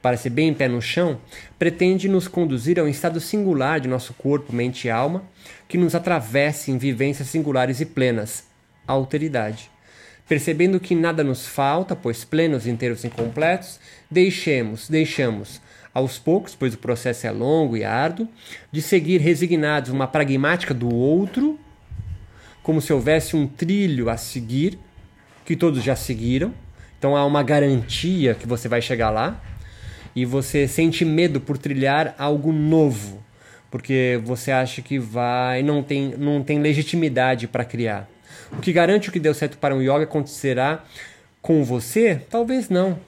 para 0.00 0.16
ser 0.16 0.30
bem 0.30 0.54
pé 0.54 0.68
no 0.68 0.80
chão, 0.80 1.20
pretende 1.58 2.08
nos 2.08 2.28
conduzir 2.28 2.80
a 2.80 2.82
um 2.82 2.88
estado 2.88 3.20
singular 3.20 3.78
de 3.78 3.88
nosso 3.88 4.14
corpo, 4.14 4.54
mente 4.54 4.86
e 4.86 4.90
alma, 4.90 5.22
que 5.68 5.76
nos 5.76 5.94
atravesse 5.94 6.70
em 6.70 6.78
vivências 6.78 7.28
singulares 7.28 7.80
e 7.80 7.84
plenas, 7.84 8.44
a 8.88 8.92
alteridade. 8.92 9.73
Percebendo 10.28 10.80
que 10.80 10.94
nada 10.94 11.22
nos 11.22 11.46
falta, 11.46 11.94
pois 11.94 12.24
plenos, 12.24 12.66
inteiros 12.66 13.04
e 13.04 13.08
incompletos, 13.08 13.78
deixemos, 14.10 14.88
deixamos 14.88 15.60
aos 15.92 16.18
poucos, 16.18 16.54
pois 16.54 16.74
o 16.74 16.78
processo 16.78 17.26
é 17.26 17.30
longo 17.30 17.76
e 17.76 17.84
árduo, 17.84 18.26
de 18.72 18.80
seguir 18.80 19.20
resignados 19.20 19.90
uma 19.90 20.06
pragmática 20.06 20.72
do 20.72 20.92
outro, 20.92 21.58
como 22.62 22.80
se 22.80 22.92
houvesse 22.92 23.36
um 23.36 23.46
trilho 23.46 24.08
a 24.08 24.16
seguir, 24.16 24.78
que 25.44 25.54
todos 25.54 25.84
já 25.84 25.94
seguiram. 25.94 26.54
Então 26.98 27.14
há 27.14 27.24
uma 27.26 27.42
garantia 27.42 28.34
que 28.34 28.48
você 28.48 28.66
vai 28.66 28.80
chegar 28.80 29.10
lá, 29.10 29.40
e 30.16 30.24
você 30.24 30.66
sente 30.66 31.04
medo 31.04 31.40
por 31.40 31.58
trilhar 31.58 32.14
algo 32.18 32.52
novo, 32.52 33.22
porque 33.70 34.20
você 34.24 34.50
acha 34.50 34.80
que 34.80 34.98
vai 34.98 35.62
não 35.62 35.82
tem 35.82 36.14
não 36.16 36.42
tem 36.42 36.60
legitimidade 36.60 37.46
para 37.48 37.64
criar. 37.64 38.13
O 38.52 38.60
que 38.60 38.72
garante 38.72 39.08
o 39.08 39.12
que 39.12 39.20
deu 39.20 39.34
certo 39.34 39.58
para 39.58 39.74
um 39.74 39.82
yoga 39.82 40.04
acontecerá 40.04 40.84
com 41.40 41.64
você? 41.64 42.20
Talvez 42.30 42.68
não. 42.68 42.98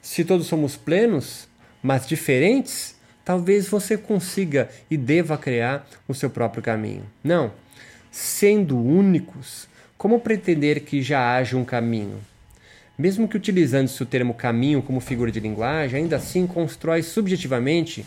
Se 0.00 0.24
todos 0.24 0.46
somos 0.46 0.76
plenos, 0.76 1.48
mas 1.82 2.06
diferentes, 2.06 2.96
talvez 3.24 3.68
você 3.68 3.96
consiga 3.96 4.68
e 4.90 4.96
deva 4.96 5.38
criar 5.38 5.86
o 6.08 6.14
seu 6.14 6.30
próprio 6.30 6.62
caminho. 6.62 7.04
Não. 7.22 7.52
Sendo 8.10 8.78
únicos, 8.78 9.68
como 9.96 10.20
pretender 10.20 10.82
que 10.82 11.02
já 11.02 11.36
haja 11.36 11.56
um 11.56 11.64
caminho? 11.64 12.18
Mesmo 12.98 13.26
que 13.26 13.36
utilizando-se 13.36 14.02
o 14.02 14.06
termo 14.06 14.34
caminho 14.34 14.82
como 14.82 15.00
figura 15.00 15.30
de 15.30 15.40
linguagem, 15.40 16.02
ainda 16.02 16.16
assim 16.16 16.46
constrói 16.46 17.02
subjetivamente 17.02 18.04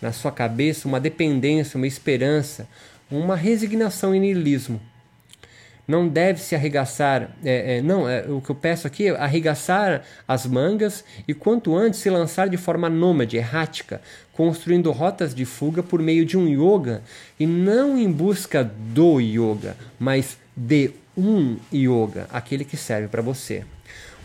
na 0.00 0.12
sua 0.12 0.30
cabeça 0.30 0.86
uma 0.86 1.00
dependência, 1.00 1.76
uma 1.76 1.86
esperança, 1.86 2.68
uma 3.10 3.34
resignação 3.36 4.14
e 4.14 4.20
niilismo 4.20 4.80
não 5.90 6.08
deve 6.08 6.40
se 6.40 6.54
arregaçar, 6.54 7.30
é, 7.44 7.78
é, 7.78 7.82
não, 7.82 8.08
é, 8.08 8.22
o 8.28 8.40
que 8.40 8.50
eu 8.50 8.54
peço 8.54 8.86
aqui 8.86 9.08
é 9.08 9.10
arregaçar 9.10 10.04
as 10.26 10.46
mangas 10.46 11.04
e 11.26 11.34
quanto 11.34 11.76
antes 11.76 11.98
se 11.98 12.08
lançar 12.08 12.48
de 12.48 12.56
forma 12.56 12.88
nômade, 12.88 13.36
errática, 13.36 14.00
construindo 14.32 14.92
rotas 14.92 15.34
de 15.34 15.44
fuga 15.44 15.82
por 15.82 16.00
meio 16.00 16.24
de 16.24 16.38
um 16.38 16.46
yoga 16.46 17.02
e 17.38 17.46
não 17.46 17.98
em 17.98 18.10
busca 18.10 18.62
do 18.64 19.20
yoga, 19.20 19.76
mas 19.98 20.38
de 20.56 20.92
um 21.16 21.56
yoga, 21.72 22.28
aquele 22.30 22.64
que 22.64 22.76
serve 22.76 23.08
para 23.08 23.20
você. 23.20 23.64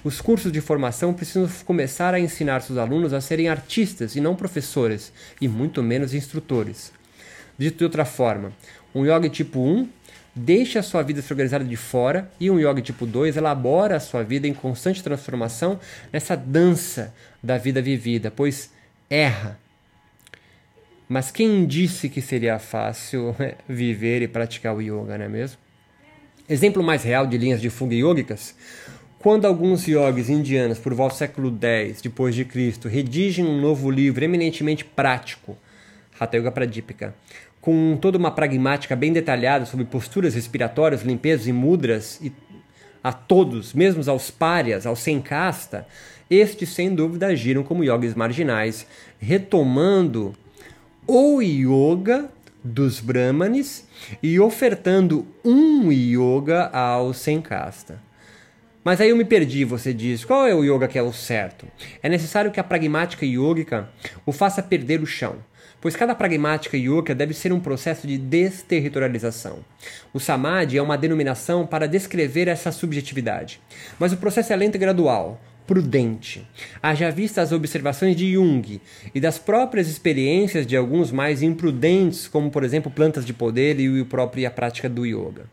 Os 0.04 0.22
cursos 0.22 0.52
de 0.52 0.62
formação 0.62 1.16
precisam 1.16 1.50
começar 1.66 2.14
a 2.14 2.20
ensinar 2.20 2.62
seus 2.62 2.78
alunos 2.78 3.12
a 3.12 3.20
serem 3.20 3.50
artistas 3.50 4.16
e 4.16 4.22
não 4.22 4.36
professores, 4.36 5.12
e 5.42 5.48
muito 5.48 5.82
menos 5.82 6.14
instrutores. 6.14 6.94
Dito 7.58 7.80
de 7.80 7.84
outra 7.86 8.06
forma, 8.06 8.54
um 8.94 9.04
yoga 9.04 9.28
tipo 9.28 9.60
1 9.60 9.90
deixa 10.36 10.80
a 10.80 10.84
sua 10.84 11.02
vida 11.02 11.22
se 11.22 11.32
organizada 11.32 11.64
de 11.64 11.78
fora 11.78 12.30
e 12.40 12.52
um 12.52 12.60
yoga 12.60 12.82
tipo 12.82 13.06
2 13.06 13.38
elabora 13.38 13.96
a 13.96 14.00
sua 14.00 14.24
vida 14.24 14.48
em 14.48 14.54
constante 14.54 15.02
transformação 15.02 15.80
nessa 16.12 16.36
dança 16.36 17.14
da 17.42 17.58
vida 17.58 17.82
vivida, 17.82 18.30
pois 18.30 18.72
erra. 19.10 19.58
Mas 21.08 21.32
quem 21.32 21.66
disse 21.66 22.10
que 22.10 22.22
seria 22.22 22.60
fácil 22.60 23.36
viver 23.70 24.22
e 24.22 24.28
praticar 24.28 24.76
o 24.76 24.82
yoga, 24.82 25.18
não 25.18 25.26
é 25.26 25.30
mesmo? 25.30 25.58
Exemplo 26.50 26.84
mais 26.84 27.04
real 27.04 27.26
de 27.26 27.38
linhas 27.38 27.62
de 27.62 27.70
fuga 27.70 27.96
yogicas, 27.96 28.56
quando 29.18 29.46
alguns 29.46 29.88
yogis 29.88 30.30
indianos, 30.30 30.78
por 30.78 30.94
volta 30.94 31.16
do 31.16 31.18
século 31.18 31.58
X 31.60 32.02
depois 32.02 32.36
de 32.36 32.46
Cristo, 32.46 32.88
redigem 32.88 33.44
um 33.44 33.60
novo 33.60 33.90
livro 33.90 34.24
eminentemente 34.24 34.86
prático, 34.86 35.58
Hatha 36.20 36.38
Yoga 36.38 36.52
Pradipika, 36.52 37.16
com 37.66 37.98
toda 38.00 38.16
uma 38.16 38.30
pragmática 38.30 38.96
bem 38.96 39.12
detalhada 39.12 39.66
sobre 39.66 39.86
posturas 39.86 40.36
respiratórias, 40.36 41.02
limpezas 41.02 41.48
e 41.48 41.52
mudras, 41.52 42.20
e 42.22 42.32
a 43.04 43.12
todos, 43.12 43.74
mesmo 43.74 44.08
aos 44.08 44.30
párias, 44.30 44.86
aos 44.86 45.00
sem 45.00 45.20
casta, 45.20 45.88
estes 46.30 46.70
sem 46.70 46.94
dúvida 46.94 47.26
agiram 47.26 47.64
como 47.64 47.84
yogis 47.84 48.14
marginais, 48.14 48.86
retomando 49.18 50.36
o 51.08 51.42
yoga 51.42 52.30
dos 52.64 53.00
brahmanes 53.00 53.88
e 54.22 54.40
ofertando 54.40 55.26
um 55.44 55.92
yoga 55.92 56.68
aos 56.68 57.18
sem 57.18 57.42
casta. 57.42 58.00
Mas 58.84 59.02
aí 59.02 59.10
eu 59.10 59.18
me 59.18 59.26
perdi, 59.26 59.66
você 59.66 59.92
diz. 59.92 60.24
Qual 60.24 60.46
é 60.46 60.54
o 60.54 60.64
yoga 60.64 60.88
que 60.88 61.00
é 61.00 61.02
o 61.02 61.12
certo? 61.12 61.66
É 62.04 62.10
necessário 62.10 62.52
que 62.52 62.60
a 62.60 62.64
pragmática 62.64 63.26
yogica 63.26 63.90
o 64.24 64.32
faça 64.32 64.62
perder 64.62 65.02
o 65.02 65.08
chão 65.08 65.38
pois 65.86 65.96
cada 65.96 66.16
pragmática 66.16 66.76
yoga 66.76 67.14
deve 67.14 67.36
ser 67.36 67.54
um 67.54 67.60
processo 67.60 68.08
de 68.08 68.18
desterritorialização. 68.18 69.60
O 70.12 70.20
samadhi 70.20 70.80
é 70.80 70.82
uma 70.82 70.98
denominação 70.98 71.64
para 71.64 71.88
descrever 71.88 72.48
essa 72.48 72.72
subjetividade, 72.72 73.62
mas 74.00 74.12
o 74.12 74.18
processo 74.18 74.52
é 74.52 74.56
lento 74.56 74.78
e 74.78 74.80
gradual, 74.80 75.40
prudente. 75.68 76.44
Haja 76.82 77.12
vista 77.12 77.40
as 77.40 77.52
observações 77.52 78.16
de 78.16 78.34
Jung 78.34 78.82
e 79.14 79.20
das 79.20 79.38
próprias 79.38 79.88
experiências 79.88 80.66
de 80.66 80.76
alguns 80.76 81.12
mais 81.12 81.44
imprudentes, 81.44 82.28
como 82.28 82.50
por 82.50 82.64
exemplo 82.64 82.90
plantas 82.90 83.24
de 83.24 83.32
poder 83.32 83.80
e 83.80 84.02
a 84.02 84.06
própria 84.06 84.50
prática 84.50 84.90
do 84.90 85.06
yoga. 85.06 85.46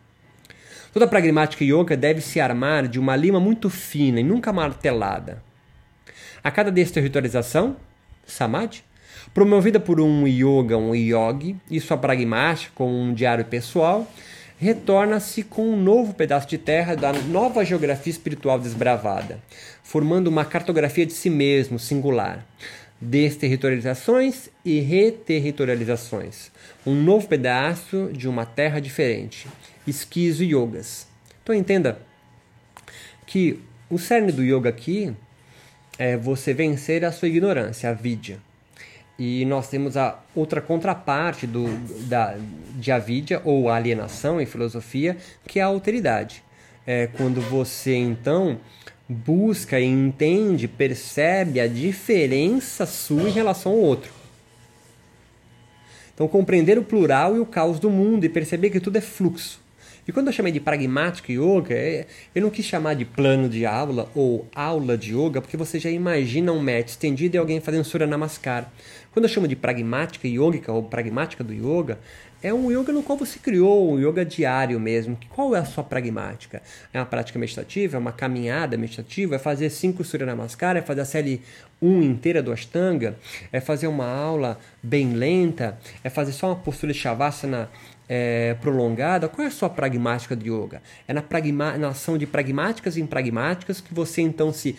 Toda 0.94 1.06
pragmática 1.06 1.62
yoga 1.62 1.94
deve 1.94 2.22
se 2.22 2.40
armar 2.40 2.88
de 2.88 2.98
uma 2.98 3.14
lima 3.14 3.38
muito 3.38 3.68
fina 3.68 4.18
e 4.18 4.24
nunca 4.24 4.50
martelada. 4.50 5.42
A 6.42 6.50
cada 6.50 6.70
desterritorialização, 6.70 7.76
samadhi, 8.24 8.82
Promovida 9.34 9.80
por 9.80 9.98
um 9.98 10.26
yoga, 10.26 10.76
um 10.76 10.94
yogi, 10.94 11.56
e 11.70 11.80
sua 11.80 11.96
pragmática 11.96 12.70
com 12.74 12.92
um 12.92 13.14
diário 13.14 13.46
pessoal, 13.46 14.06
retorna-se 14.58 15.42
com 15.42 15.70
um 15.70 15.76
novo 15.76 16.12
pedaço 16.12 16.46
de 16.46 16.58
terra 16.58 16.94
da 16.94 17.14
nova 17.14 17.64
geografia 17.64 18.10
espiritual 18.10 18.58
desbravada, 18.58 19.42
formando 19.82 20.28
uma 20.28 20.44
cartografia 20.44 21.06
de 21.06 21.14
si 21.14 21.30
mesmo 21.30 21.78
singular, 21.78 22.46
desterritorializações 23.00 24.50
e 24.62 24.80
reterritorializações, 24.80 26.52
um 26.86 26.94
novo 26.94 27.26
pedaço 27.26 28.10
de 28.12 28.28
uma 28.28 28.44
terra 28.44 28.80
diferente, 28.80 29.48
esquizo 29.86 30.44
yogas. 30.44 31.08
Então 31.42 31.54
entenda 31.54 31.98
que 33.26 33.58
o 33.88 33.98
cerne 33.98 34.30
do 34.30 34.44
yoga 34.44 34.68
aqui 34.68 35.12
é 35.98 36.18
você 36.18 36.52
vencer 36.52 37.02
a 37.02 37.10
sua 37.10 37.28
ignorância, 37.28 37.88
a 37.88 37.94
vidya. 37.94 38.38
E 39.18 39.44
nós 39.44 39.68
temos 39.68 39.96
a 39.96 40.18
outra 40.34 40.60
contraparte 40.60 41.46
do, 41.46 41.66
da, 42.06 42.36
de 42.74 42.90
avidya, 42.90 43.40
ou 43.44 43.68
alienação 43.68 44.40
em 44.40 44.46
filosofia, 44.46 45.16
que 45.46 45.60
é 45.60 45.62
a 45.62 45.66
alteridade. 45.66 46.42
é 46.86 47.06
quando 47.06 47.40
você 47.40 47.94
então 47.94 48.58
busca 49.08 49.78
e 49.78 49.84
entende, 49.84 50.66
percebe 50.66 51.60
a 51.60 51.68
diferença 51.68 52.86
sua 52.86 53.28
em 53.28 53.32
relação 53.32 53.72
ao 53.72 53.78
outro. 53.78 54.10
Então, 56.14 56.28
compreender 56.28 56.78
o 56.78 56.84
plural 56.84 57.36
e 57.36 57.40
o 57.40 57.46
caos 57.46 57.78
do 57.78 57.90
mundo 57.90 58.24
e 58.24 58.28
perceber 58.28 58.70
que 58.70 58.80
tudo 58.80 58.96
é 58.96 59.00
fluxo. 59.00 59.61
E 60.06 60.10
quando 60.10 60.26
eu 60.26 60.32
chamei 60.32 60.50
de 60.50 60.58
pragmática 60.58 61.32
yoga, 61.32 61.74
é, 61.74 62.06
eu 62.34 62.42
não 62.42 62.50
quis 62.50 62.66
chamar 62.66 62.94
de 62.94 63.04
plano 63.04 63.48
de 63.48 63.64
aula 63.64 64.10
ou 64.16 64.48
aula 64.52 64.98
de 64.98 65.14
yoga, 65.14 65.40
porque 65.40 65.56
você 65.56 65.78
já 65.78 65.88
imagina 65.88 66.50
um 66.50 66.60
mat 66.60 66.88
estendido 66.88 67.36
e 67.36 67.38
alguém 67.38 67.60
fazendo 67.60 67.84
Surya 67.84 68.06
Namaskar. 68.06 68.68
Quando 69.12 69.26
eu 69.26 69.28
chamo 69.28 69.46
de 69.46 69.54
pragmática 69.54 70.26
yogica 70.26 70.72
ou 70.72 70.82
pragmática 70.82 71.44
do 71.44 71.52
yoga, 71.52 72.00
é 72.42 72.52
um 72.52 72.70
yoga 72.70 72.92
no 72.92 73.02
qual 73.02 73.16
você 73.16 73.38
criou, 73.38 73.92
um 73.92 73.98
yoga 73.98 74.24
diário 74.24 74.80
mesmo. 74.80 75.18
Qual 75.30 75.54
é 75.54 75.60
a 75.60 75.64
sua 75.64 75.84
pragmática? 75.84 76.60
É 76.92 76.98
uma 76.98 77.06
prática 77.06 77.38
meditativa? 77.38 77.96
É 77.96 77.98
uma 77.98 78.12
caminhada 78.12 78.76
meditativa? 78.76 79.36
É 79.36 79.38
fazer 79.38 79.70
cinco 79.70 80.02
Surya 80.02 80.26
Namaskar? 80.26 80.76
É 80.76 80.82
fazer 80.82 81.02
a 81.02 81.04
série 81.04 81.42
1 81.80 82.02
inteira 82.02 82.42
do 82.42 82.52
Ashtanga? 82.52 83.16
É 83.52 83.60
fazer 83.60 83.86
uma 83.86 84.06
aula 84.06 84.58
bem 84.82 85.12
lenta? 85.12 85.78
É 86.02 86.10
fazer 86.10 86.32
só 86.32 86.48
uma 86.48 86.56
postura 86.56 86.92
de 86.92 86.98
Shavasana 86.98 87.70
é, 88.08 88.54
prolongada, 88.60 89.28
qual 89.28 89.44
é 89.44 89.48
a 89.48 89.50
sua 89.50 89.70
pragmática 89.70 90.36
de 90.36 90.50
yoga? 90.50 90.82
É 91.08 91.14
na, 91.14 91.22
pragma, 91.22 91.78
na 91.78 91.88
ação 91.88 92.18
de 92.18 92.26
pragmáticas 92.26 92.96
e 92.96 93.00
impragmáticas 93.00 93.80
que 93.80 93.94
você 93.94 94.20
então 94.20 94.52
se 94.52 94.76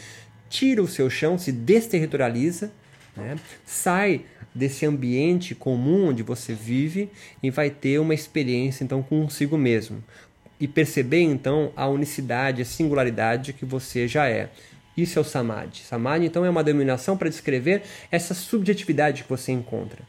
tira 0.50 0.84
o 0.84 0.88
seu 0.88 1.10
chão, 1.10 1.38
se 1.38 1.52
desterritorializa, 1.52 2.72
né? 3.18 3.36
sai 3.66 4.22
desse 4.54 4.86
ambiente 4.86 5.56
comum 5.56 6.10
onde 6.10 6.24
você 6.24 6.54
vive 6.54 7.10
e 7.42 7.50
vai 7.50 7.70
ter 7.70 8.00
uma 8.00 8.14
experiência 8.14 8.84
então 8.84 9.02
consigo 9.02 9.58
mesmo 9.58 10.04
e 10.60 10.68
perceber 10.68 11.22
então 11.22 11.72
a 11.76 11.88
unicidade, 11.88 12.62
a 12.62 12.66
singularidade 12.66 13.54
que 13.54 13.66
você 13.66 14.08
já 14.08 14.30
é. 14.30 14.50
Isso 14.96 15.18
é 15.18 15.22
o 15.22 15.26
samadhi. 15.26 15.80
Samadhi 15.80 16.28
então 16.28 16.46
é 16.46 16.50
uma 16.50 16.64
denominação 16.64 17.18
para 17.18 17.30
descrever 17.30 17.82
essa 18.12 18.34
subjetividade 18.34 19.24
que 19.24 19.30
você 19.30 19.52
encontra. 19.52 20.00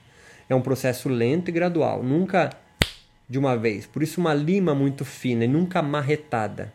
É 0.49 0.55
um 0.55 0.61
processo 0.61 1.09
lento 1.09 1.49
e 1.49 1.53
gradual, 1.53 2.03
nunca 2.03 2.51
de 3.29 3.39
uma 3.39 3.57
vez. 3.57 3.87
Por 3.87 4.03
isso, 4.03 4.21
uma 4.21 4.35
lima 4.35 4.75
muito 4.75 5.05
fina 5.05 5.45
e 5.45 5.49
nunca 5.49 5.81
marretada. 5.83 6.73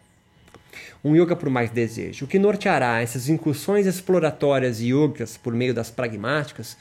Um 1.04 1.16
yoga 1.16 1.36
por 1.36 1.50
mais 1.50 1.70
desejo. 1.70 2.26
O 2.26 2.28
que 2.28 2.38
norteará 2.38 3.02
essas 3.02 3.30
incursões 3.30 3.86
exploratórias 3.86 4.82
e 4.82 4.88
yogas 4.88 5.38
por 5.38 5.54
meio 5.54 5.74
das 5.74 5.90
pragmáticas, 5.90 6.76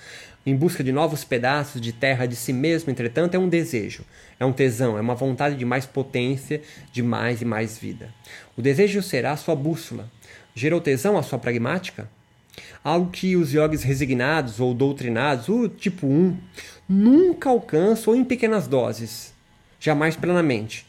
em 0.49 0.57
busca 0.57 0.83
de 0.83 0.93
novos 0.93 1.25
pedaços 1.25 1.81
de 1.81 1.93
terra 1.93 2.27
de 2.27 2.37
si 2.37 2.53
mesmo, 2.53 2.91
entretanto, 2.91 3.35
é 3.35 3.39
um 3.39 3.49
desejo, 3.49 4.05
é 4.39 4.45
um 4.45 4.53
tesão, 4.53 4.97
é 4.97 5.01
uma 5.01 5.15
vontade 5.15 5.57
de 5.57 5.65
mais 5.65 5.85
potência, 5.85 6.63
de 6.93 7.03
mais 7.03 7.43
e 7.43 7.45
mais 7.45 7.79
vida. 7.79 8.13
O 8.57 8.63
desejo 8.63 9.03
será 9.03 9.33
a 9.33 9.37
sua 9.37 9.55
bússola. 9.55 10.11
Gerou 10.55 10.81
tesão 10.81 11.19
a 11.19 11.23
sua 11.23 11.39
pragmática? 11.39 12.09
Algo 12.83 13.11
que 13.11 13.37
os 13.37 13.53
yogis 13.53 13.83
resignados 13.83 14.59
ou 14.59 14.75
doutrinados, 14.75 15.49
o 15.49 15.69
tipo 15.69 16.07
1, 16.07 16.37
nunca 16.89 17.51
alcançam 17.51 18.15
ou 18.15 18.19
em 18.19 18.25
pequenas 18.25 18.67
doses 18.67 19.37
jamais 19.81 20.17
plenamente. 20.17 20.87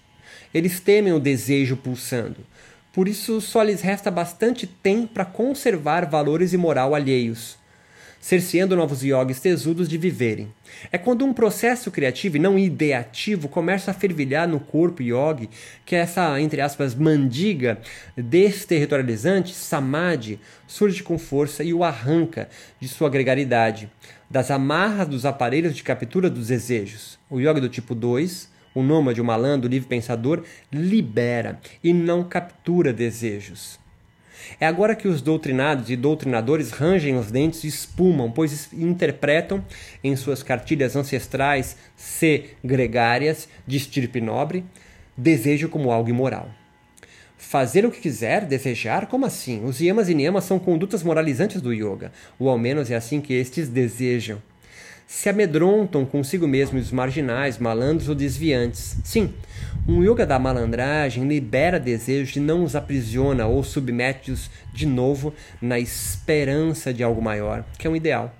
Eles 0.53 0.79
temem 0.79 1.13
o 1.13 1.19
desejo 1.19 1.77
pulsando. 1.77 2.37
Por 2.91 3.07
isso 3.07 3.39
só 3.39 3.61
lhes 3.61 3.81
resta 3.81 4.09
bastante 4.09 4.65
tempo 4.65 5.13
para 5.13 5.25
conservar 5.25 6.09
valores 6.09 6.53
e 6.53 6.57
moral 6.57 6.95
alheios, 6.95 7.57
cerceando 8.19 8.75
novos 8.75 9.03
yogis 9.03 9.39
tesudos 9.39 9.87
de 9.87 9.97
viverem. 9.97 10.51
É 10.91 10.97
quando 10.97 11.25
um 11.25 11.33
processo 11.33 11.89
criativo 11.89 12.37
e 12.37 12.39
não 12.39 12.59
ideativo 12.59 13.47
começa 13.47 13.91
a 13.91 13.93
fervilhar 13.93 14.47
no 14.47 14.59
corpo 14.59 15.01
yogi 15.01 15.49
que 15.85 15.95
essa, 15.95 16.39
entre 16.39 16.61
aspas, 16.61 16.93
mandiga 16.93 17.79
desterritorializante, 18.17 19.53
samadhi, 19.53 20.39
surge 20.67 21.01
com 21.01 21.17
força 21.17 21.63
e 21.63 21.73
o 21.73 21.83
arranca 21.83 22.49
de 22.79 22.87
sua 22.87 23.09
gregaridade, 23.09 23.89
das 24.29 24.51
amarras 24.51 25.07
dos 25.07 25.25
aparelhos 25.25 25.75
de 25.75 25.83
captura 25.83 26.29
dos 26.29 26.47
desejos. 26.47 27.17
O 27.29 27.39
yoga 27.39 27.61
do 27.61 27.69
tipo 27.69 27.95
2 27.95 28.59
o 28.73 28.83
nômade, 28.83 29.19
o 29.19 29.25
malandro, 29.25 29.67
o 29.67 29.71
livre 29.71 29.87
pensador, 29.87 30.43
libera 30.71 31.59
e 31.83 31.93
não 31.93 32.23
captura 32.23 32.93
desejos. 32.93 33.78
É 34.59 34.65
agora 34.65 34.95
que 34.95 35.07
os 35.07 35.21
doutrinados 35.21 35.89
e 35.89 35.95
doutrinadores 35.95 36.71
rangem 36.71 37.17
os 37.17 37.29
dentes 37.29 37.63
e 37.63 37.67
espumam, 37.67 38.31
pois 38.31 38.71
interpretam 38.71 39.63
em 40.03 40.15
suas 40.15 40.41
cartilhas 40.41 40.95
ancestrais 40.95 41.75
se 41.95 42.51
gregárias 42.63 43.49
de 43.67 43.77
estirpe 43.77 44.21
nobre, 44.21 44.63
desejo 45.17 45.67
como 45.67 45.91
algo 45.91 46.09
imoral. 46.09 46.49
Fazer 47.37 47.85
o 47.85 47.91
que 47.91 48.01
quiser, 48.01 48.45
desejar, 48.45 49.07
como 49.07 49.25
assim? 49.25 49.63
Os 49.63 49.79
yamas 49.79 50.09
e 50.09 50.13
niyamas 50.13 50.43
são 50.43 50.59
condutas 50.59 51.03
moralizantes 51.03 51.61
do 51.61 51.73
yoga, 51.73 52.11
ou 52.37 52.49
ao 52.49 52.57
menos 52.57 52.91
é 52.91 52.95
assim 52.95 53.21
que 53.21 53.33
estes 53.33 53.69
desejam 53.69 54.41
se 55.09 55.27
amedrontam 55.27 56.05
consigo 56.05 56.47
mesmos 56.47 56.85
os 56.85 56.91
marginais, 56.91 57.57
malandros 57.57 58.07
ou 58.07 58.13
desviantes. 58.13 58.95
Sim, 59.03 59.33
um 59.87 60.03
yoga 60.03 60.23
da 60.23 60.37
malandragem 60.37 61.27
libera 61.27 61.79
desejos 61.79 62.35
e 62.35 62.39
não 62.39 62.63
os 62.63 62.75
aprisiona 62.75 63.47
ou 63.47 63.63
submete-os 63.63 64.51
de 64.71 64.85
novo 64.85 65.33
na 65.59 65.79
esperança 65.79 66.93
de 66.93 67.01
algo 67.01 67.23
maior, 67.23 67.65
que 67.79 67.87
é 67.87 67.89
um 67.89 67.95
ideal, 67.95 68.35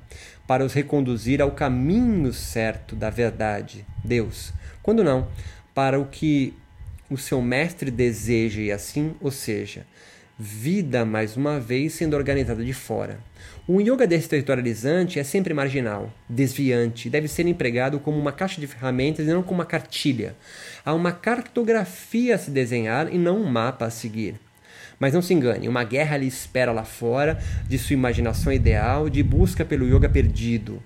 para 0.46 0.64
os 0.64 0.72
reconduzir 0.72 1.42
ao 1.42 1.52
caminho 1.52 2.32
certo 2.32 2.96
da 2.96 3.10
verdade, 3.10 3.84
Deus. 4.06 4.54
Quando 4.84 5.04
não, 5.04 5.28
para 5.74 6.00
o 6.00 6.06
que 6.06 6.54
o 7.10 7.18
seu 7.18 7.42
mestre 7.42 7.90
deseja 7.90 8.62
e 8.62 8.72
assim, 8.72 9.16
ou 9.20 9.32
seja, 9.32 9.88
vida 10.38 11.04
mais 11.04 11.36
uma 11.36 11.60
vez 11.60 11.94
sendo 11.94 12.16
organizada 12.16 12.64
de 12.64 12.74
fora. 12.74 13.20
Um 13.72 13.80
yoga 13.80 14.08
desterritorializante 14.08 15.20
é 15.20 15.24
sempre 15.24 15.54
marginal, 15.54 16.12
desviante, 16.28 17.08
deve 17.08 17.28
ser 17.28 17.46
empregado 17.46 18.00
como 18.00 18.18
uma 18.18 18.32
caixa 18.32 18.60
de 18.60 18.66
ferramentas 18.66 19.28
e 19.28 19.30
não 19.30 19.44
como 19.44 19.60
uma 19.60 19.66
cartilha. 19.66 20.36
Há 20.84 20.92
uma 20.92 21.12
cartografia 21.12 22.34
a 22.34 22.38
se 22.40 22.50
desenhar 22.50 23.14
e 23.14 23.18
não 23.20 23.40
um 23.40 23.46
mapa 23.46 23.86
a 23.86 23.92
seguir. 23.92 24.34
Mas 25.00 25.14
não 25.14 25.22
se 25.22 25.36
engane, 25.36 25.70
uma 25.70 25.84
guerra 25.84 26.18
lhe 26.18 26.26
espera 26.26 26.72
lá 26.72 26.84
fora 26.84 27.38
de 27.68 27.78
sua 27.78 27.94
imaginação 27.94 28.52
ideal 28.52 29.08
de 29.08 29.22
busca 29.22 29.64
pelo 29.64 29.86
yoga 29.86 30.10
perdido. 30.10 30.82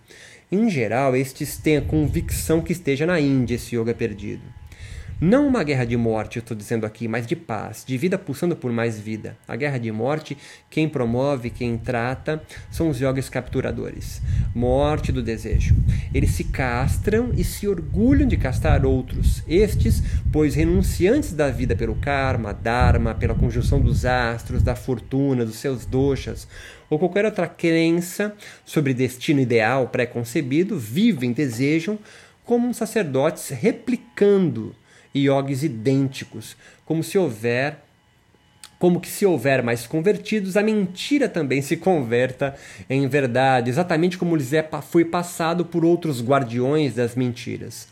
Em 0.52 0.70
geral, 0.70 1.16
estes 1.16 1.56
têm 1.56 1.78
a 1.78 1.82
convicção 1.82 2.62
que 2.62 2.74
esteja 2.74 3.06
na 3.06 3.18
Índia 3.18 3.56
esse 3.56 3.78
yoga 3.78 3.94
perdido. 3.94 4.44
Não 5.26 5.48
uma 5.48 5.64
guerra 5.64 5.86
de 5.86 5.96
morte, 5.96 6.36
eu 6.36 6.42
estou 6.42 6.58
dizendo 6.58 6.86
aqui, 6.86 7.08
mas 7.08 7.26
de 7.26 7.34
paz, 7.34 7.86
de 7.88 7.98
vida 7.98 8.18
pulsando 8.18 8.58
por 8.58 8.74
mais 8.74 9.00
vida. 9.00 9.38
A 9.48 9.56
guerra 9.56 9.78
de 9.78 9.90
morte, 9.90 10.38
quem 10.70 10.90
promove, 10.90 11.50
quem 11.50 11.78
trata, 11.78 12.44
são 12.70 12.90
os 12.90 13.00
yogis 13.00 13.30
capturadores. 13.30 14.22
Morte 14.54 15.14
do 15.14 15.24
desejo. 15.24 15.78
Eles 16.14 16.32
se 16.32 16.44
castram 16.44 17.32
e 17.38 17.42
se 17.46 17.70
orgulham 17.70 18.28
de 18.28 18.36
castrar 18.36 18.86
outros. 18.86 19.42
Estes, 19.48 20.04
pois 20.30 20.56
renunciantes 20.56 21.32
da 21.32 21.50
vida 21.50 21.74
pelo 21.74 21.96
karma, 21.96 22.54
dharma, 22.54 23.16
pela 23.16 23.34
conjunção 23.34 23.80
dos 23.80 24.04
astros, 24.04 24.62
da 24.62 24.76
fortuna, 24.76 25.46
dos 25.46 25.56
seus 25.56 25.86
doshas, 25.86 26.50
ou 26.90 27.00
qualquer 27.00 27.24
outra 27.24 27.48
crença 27.48 28.36
sobre 28.66 28.94
destino 28.94 29.40
ideal 29.40 29.88
pré-concebido, 29.88 30.78
vivem, 30.78 31.32
desejam 31.32 31.98
como 32.44 32.74
sacerdotes 32.74 33.48
replicando 33.52 34.76
yogis 35.16 35.64
idênticos, 35.64 36.56
como 36.86 37.04
se 37.04 37.18
houver 37.18 37.78
como 38.84 39.00
que 39.00 39.08
se 39.08 39.26
houver 39.26 39.64
mais 39.64 39.88
convertidos, 39.88 40.58
a 40.58 40.62
mentira 40.62 41.30
também 41.30 41.62
se 41.62 41.78
converta 41.78 42.54
em 42.90 43.08
verdade, 43.08 43.70
exatamente 43.70 44.18
como 44.18 44.36
lhes 44.36 44.52
é, 44.52 44.62
foi 44.82 45.06
passado 45.06 45.64
por 45.64 45.86
outros 45.86 46.22
guardiões 46.22 46.94
das 46.94 47.16
mentiras. 47.16 47.88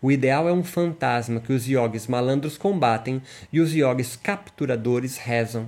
O 0.00 0.12
ideal 0.12 0.48
é 0.48 0.52
um 0.52 0.62
fantasma 0.62 1.40
que 1.40 1.52
os 1.52 1.66
yogis 1.66 2.06
malandros 2.06 2.56
combatem 2.56 3.20
e 3.52 3.60
os 3.60 3.74
yogis 3.74 4.14
capturadores 4.14 5.16
rezam. 5.16 5.66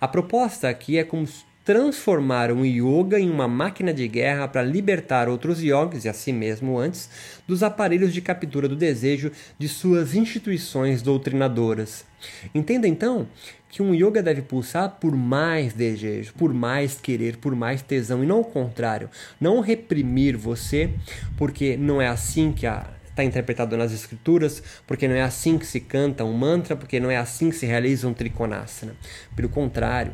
A 0.00 0.08
proposta 0.08 0.70
aqui 0.70 0.96
é 0.96 1.04
como 1.04 1.28
transformaram 1.68 2.62
o 2.62 2.64
yoga 2.64 3.20
em 3.20 3.28
uma 3.28 3.46
máquina 3.46 3.92
de 3.92 4.08
guerra 4.08 4.48
para 4.48 4.62
libertar 4.62 5.28
outros 5.28 5.62
yogis 5.62 6.06
e 6.06 6.08
a 6.08 6.14
si 6.14 6.32
mesmo 6.32 6.78
antes 6.78 7.10
dos 7.46 7.62
aparelhos 7.62 8.14
de 8.14 8.22
captura 8.22 8.66
do 8.66 8.74
desejo 8.74 9.30
de 9.58 9.68
suas 9.68 10.14
instituições 10.14 11.02
doutrinadoras. 11.02 12.06
Entenda 12.54 12.88
então 12.88 13.28
que 13.68 13.82
um 13.82 13.94
yoga 13.94 14.22
deve 14.22 14.40
pulsar 14.40 14.96
por 14.98 15.14
mais 15.14 15.74
desejo, 15.74 16.32
por 16.38 16.54
mais 16.54 16.98
querer, 16.98 17.36
por 17.36 17.54
mais 17.54 17.82
tesão 17.82 18.24
e 18.24 18.26
não 18.26 18.40
o 18.40 18.44
contrário, 18.44 19.10
não 19.38 19.60
reprimir 19.60 20.38
você, 20.38 20.88
porque 21.36 21.76
não 21.76 22.00
é 22.00 22.08
assim 22.08 22.50
que 22.50 22.66
a 22.66 22.86
está 23.10 23.24
interpretado 23.24 23.76
nas 23.76 23.92
escrituras, 23.92 24.62
porque 24.86 25.08
não 25.08 25.16
é 25.16 25.22
assim 25.22 25.58
que 25.58 25.66
se 25.66 25.80
canta 25.80 26.24
um 26.24 26.32
mantra, 26.32 26.76
porque 26.76 27.00
não 27.00 27.10
é 27.10 27.16
assim 27.16 27.50
que 27.50 27.56
se 27.56 27.66
realiza 27.66 28.06
um 28.06 28.14
trikonasana. 28.14 28.94
Pelo 29.34 29.48
contrário, 29.48 30.12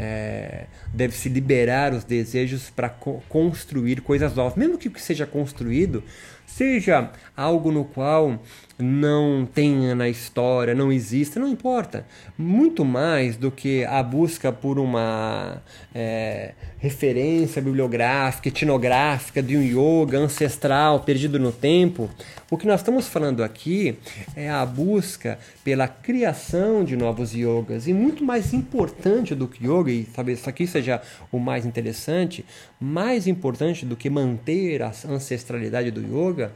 é, 0.00 0.66
deve-se 0.94 1.28
liberar 1.28 1.92
os 1.92 2.04
desejos 2.04 2.70
para 2.70 2.88
co 2.88 3.20
construir 3.28 4.00
coisas 4.00 4.32
novas. 4.32 4.54
Mesmo 4.54 4.78
que 4.78 4.86
o 4.86 4.92
que 4.92 5.02
seja 5.02 5.26
construído 5.26 6.04
seja 6.46 7.10
algo 7.36 7.72
no 7.72 7.84
qual 7.84 8.40
não 8.78 9.44
tenha 9.52 9.94
na 9.94 10.08
história, 10.08 10.74
não 10.74 10.92
exista, 10.92 11.40
não 11.40 11.48
importa. 11.48 12.06
Muito 12.36 12.84
mais 12.84 13.36
do 13.36 13.50
que 13.50 13.84
a 13.84 14.02
busca 14.02 14.52
por 14.52 14.78
uma 14.78 15.60
é, 15.92 16.52
referência 16.78 17.60
bibliográfica, 17.60 18.48
etnográfica 18.48 19.42
de 19.42 19.56
um 19.56 19.62
yoga 19.62 20.18
ancestral 20.18 21.00
perdido 21.00 21.38
no 21.38 21.50
tempo, 21.50 22.08
o 22.50 22.56
que 22.56 22.66
nós 22.66 22.80
estamos 22.80 23.08
falando 23.08 23.42
aqui 23.42 23.98
é 24.34 24.48
a 24.48 24.64
busca 24.64 25.38
pela 25.64 25.88
criação 25.88 26.84
de 26.84 26.96
novos 26.96 27.34
yogas. 27.34 27.88
E 27.88 27.92
muito 27.92 28.24
mais 28.24 28.54
importante 28.54 29.34
do 29.34 29.48
que 29.48 29.66
yoga, 29.66 29.90
e 29.90 30.04
talvez 30.04 30.38
isso 30.38 30.48
aqui 30.48 30.66
seja 30.66 31.02
o 31.32 31.38
mais 31.38 31.66
interessante, 31.66 32.44
mais 32.80 33.26
importante 33.26 33.84
do 33.84 33.96
que 33.96 34.08
manter 34.08 34.82
a 34.82 34.92
ancestralidade 35.08 35.90
do 35.90 36.00
yoga, 36.00 36.52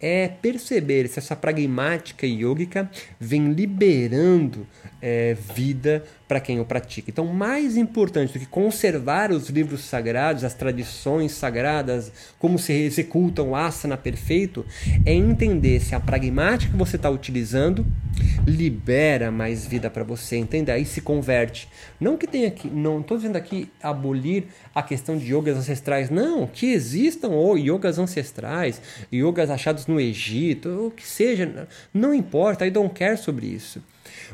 é 0.00 0.28
perceber 0.28 1.08
se 1.08 1.18
essa 1.18 1.34
pragmática 1.34 2.26
yogica 2.26 2.90
vem 3.18 3.52
liberando 3.52 4.66
é, 5.00 5.34
vida 5.54 6.04
para 6.32 6.40
quem 6.40 6.58
o 6.60 6.64
pratica. 6.64 7.10
Então, 7.10 7.26
mais 7.26 7.76
importante 7.76 8.32
do 8.32 8.38
que 8.38 8.46
conservar 8.46 9.30
os 9.30 9.50
livros 9.50 9.84
sagrados, 9.84 10.44
as 10.44 10.54
tradições 10.54 11.32
sagradas, 11.32 12.10
como 12.38 12.58
se 12.58 12.72
executam 12.72 13.50
o 13.50 13.54
asana 13.54 13.98
perfeito, 13.98 14.64
é 15.04 15.12
entender 15.12 15.78
se 15.80 15.94
a 15.94 16.00
pragmática 16.00 16.72
que 16.72 16.78
você 16.78 16.96
está 16.96 17.10
utilizando 17.10 17.84
libera 18.46 19.30
mais 19.30 19.66
vida 19.66 19.90
para 19.90 20.04
você, 20.04 20.38
entende? 20.38 20.70
Aí 20.70 20.86
se 20.86 21.02
converte. 21.02 21.68
Não 22.00 22.16
que 22.16 22.26
tenha 22.26 22.50
que, 22.50 22.66
não 22.66 23.02
estou 23.02 23.18
dizendo 23.18 23.36
aqui 23.36 23.68
abolir 23.82 24.44
a 24.74 24.82
questão 24.82 25.18
de 25.18 25.34
yogas 25.34 25.58
ancestrais, 25.58 26.08
não, 26.08 26.46
que 26.46 26.72
existam 26.72 27.28
ou 27.28 27.58
yogas 27.58 27.98
ancestrais, 27.98 28.80
yogas 29.12 29.50
achados 29.50 29.86
no 29.86 30.00
Egito, 30.00 30.86
o 30.86 30.90
que 30.90 31.06
seja, 31.06 31.68
não 31.92 32.14
importa, 32.14 32.66
I 32.66 32.70
don't 32.70 32.94
care 32.94 33.18
sobre 33.18 33.48
isso. 33.48 33.82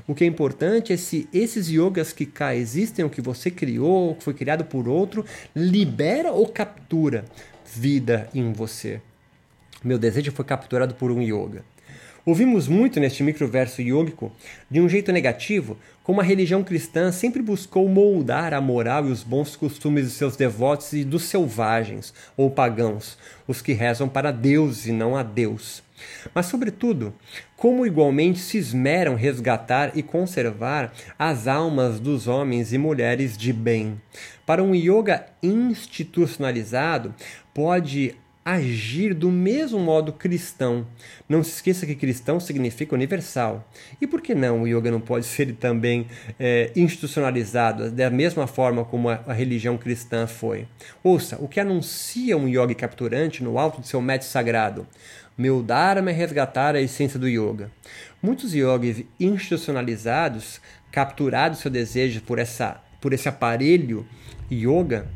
O 0.06 0.14
que 0.14 0.24
é 0.24 0.26
importante 0.26 0.92
é 0.92 0.96
se 0.96 1.28
esses 1.32 1.68
yogas 1.68 2.12
que 2.12 2.26
cá 2.26 2.54
existem, 2.54 3.04
o 3.04 3.10
que 3.10 3.20
você 3.20 3.50
criou, 3.50 4.14
que 4.14 4.24
foi 4.24 4.34
criado 4.34 4.64
por 4.64 4.88
outro, 4.88 5.24
libera 5.54 6.32
ou 6.32 6.46
captura 6.48 7.24
vida 7.74 8.28
em 8.34 8.52
você. 8.52 9.00
Meu 9.84 9.98
desejo 9.98 10.32
foi 10.32 10.44
capturado 10.44 10.94
por 10.94 11.10
um 11.10 11.22
yoga. 11.22 11.64
Ouvimos 12.28 12.68
muito 12.68 13.00
neste 13.00 13.22
microverso 13.22 13.80
yógico, 13.80 14.30
de 14.70 14.82
um 14.82 14.88
jeito 14.88 15.10
negativo, 15.12 15.78
como 16.02 16.20
a 16.20 16.24
religião 16.24 16.62
cristã 16.62 17.10
sempre 17.10 17.40
buscou 17.40 17.88
moldar 17.88 18.52
a 18.52 18.60
moral 18.60 19.06
e 19.06 19.12
os 19.12 19.22
bons 19.22 19.56
costumes 19.56 20.04
de 20.04 20.10
seus 20.10 20.36
devotos 20.36 20.92
e 20.92 21.04
dos 21.04 21.22
selvagens, 21.22 22.12
ou 22.36 22.50
pagãos, 22.50 23.16
os 23.46 23.62
que 23.62 23.72
rezam 23.72 24.08
para 24.08 24.30
Deus 24.30 24.84
e 24.84 24.92
não 24.92 25.16
a 25.16 25.22
Deus. 25.22 25.82
Mas, 26.34 26.46
sobretudo, 26.46 27.14
como 27.56 27.86
igualmente 27.86 28.38
se 28.38 28.58
esmeram 28.58 29.14
resgatar 29.14 29.96
e 29.96 30.02
conservar 30.02 30.92
as 31.18 31.46
almas 31.46 31.98
dos 32.00 32.26
homens 32.26 32.72
e 32.72 32.78
mulheres 32.78 33.36
de 33.36 33.52
bem. 33.52 34.00
Para 34.46 34.62
um 34.62 34.74
yoga 34.74 35.26
institucionalizado, 35.42 37.14
pode 37.52 38.14
agir 38.48 39.12
do 39.12 39.30
mesmo 39.30 39.78
modo 39.78 40.10
cristão. 40.10 40.86
Não 41.28 41.44
se 41.44 41.50
esqueça 41.50 41.84
que 41.84 41.94
cristão 41.94 42.40
significa 42.40 42.94
universal. 42.94 43.68
E 44.00 44.06
por 44.06 44.22
que 44.22 44.34
não 44.34 44.62
o 44.62 44.66
yoga 44.66 44.90
não 44.90 45.00
pode 45.00 45.26
ser 45.26 45.54
também 45.56 46.06
é, 46.40 46.72
institucionalizado 46.74 47.90
da 47.90 48.08
mesma 48.08 48.46
forma 48.46 48.86
como 48.86 49.10
a, 49.10 49.20
a, 49.26 49.34
religião 49.34 49.76
cristã 49.76 50.26
foi? 50.26 50.66
Ouça, 51.04 51.36
o 51.38 51.46
que 51.46 51.60
anuncia 51.60 52.38
um 52.38 52.48
yoga 52.48 52.74
capturante 52.74 53.44
no 53.44 53.58
alto 53.58 53.82
do 53.82 53.86
seu 53.86 54.00
médico 54.00 54.30
sagrado? 54.30 54.86
Meu 55.38 55.62
Dharma 55.62 56.10
é 56.10 56.12
resgatar 56.12 56.74
a 56.74 56.80
essência 56.80 57.16
do 57.16 57.28
yoga. 57.28 57.70
Muitos 58.20 58.52
yogis 58.52 59.04
institucionalizados, 59.20 60.60
capturados 60.90 61.60
seu 61.60 61.70
desejo 61.70 62.20
por, 62.22 62.40
essa, 62.40 62.82
por 63.00 63.12
esse 63.12 63.28
aparelho 63.28 64.04
yoga, 64.50 65.06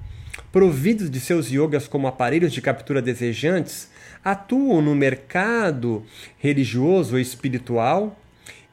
providos 0.52 1.10
de 1.10 1.18
seus 1.18 1.48
yogas 1.48 1.88
como 1.88 2.06
aparelhos 2.06 2.52
de 2.52 2.62
captura 2.62 3.02
desejantes, 3.02 3.90
atuam 4.24 4.80
no 4.80 4.94
mercado 4.94 6.04
religioso 6.38 7.14
ou 7.14 7.20
espiritual 7.20 8.16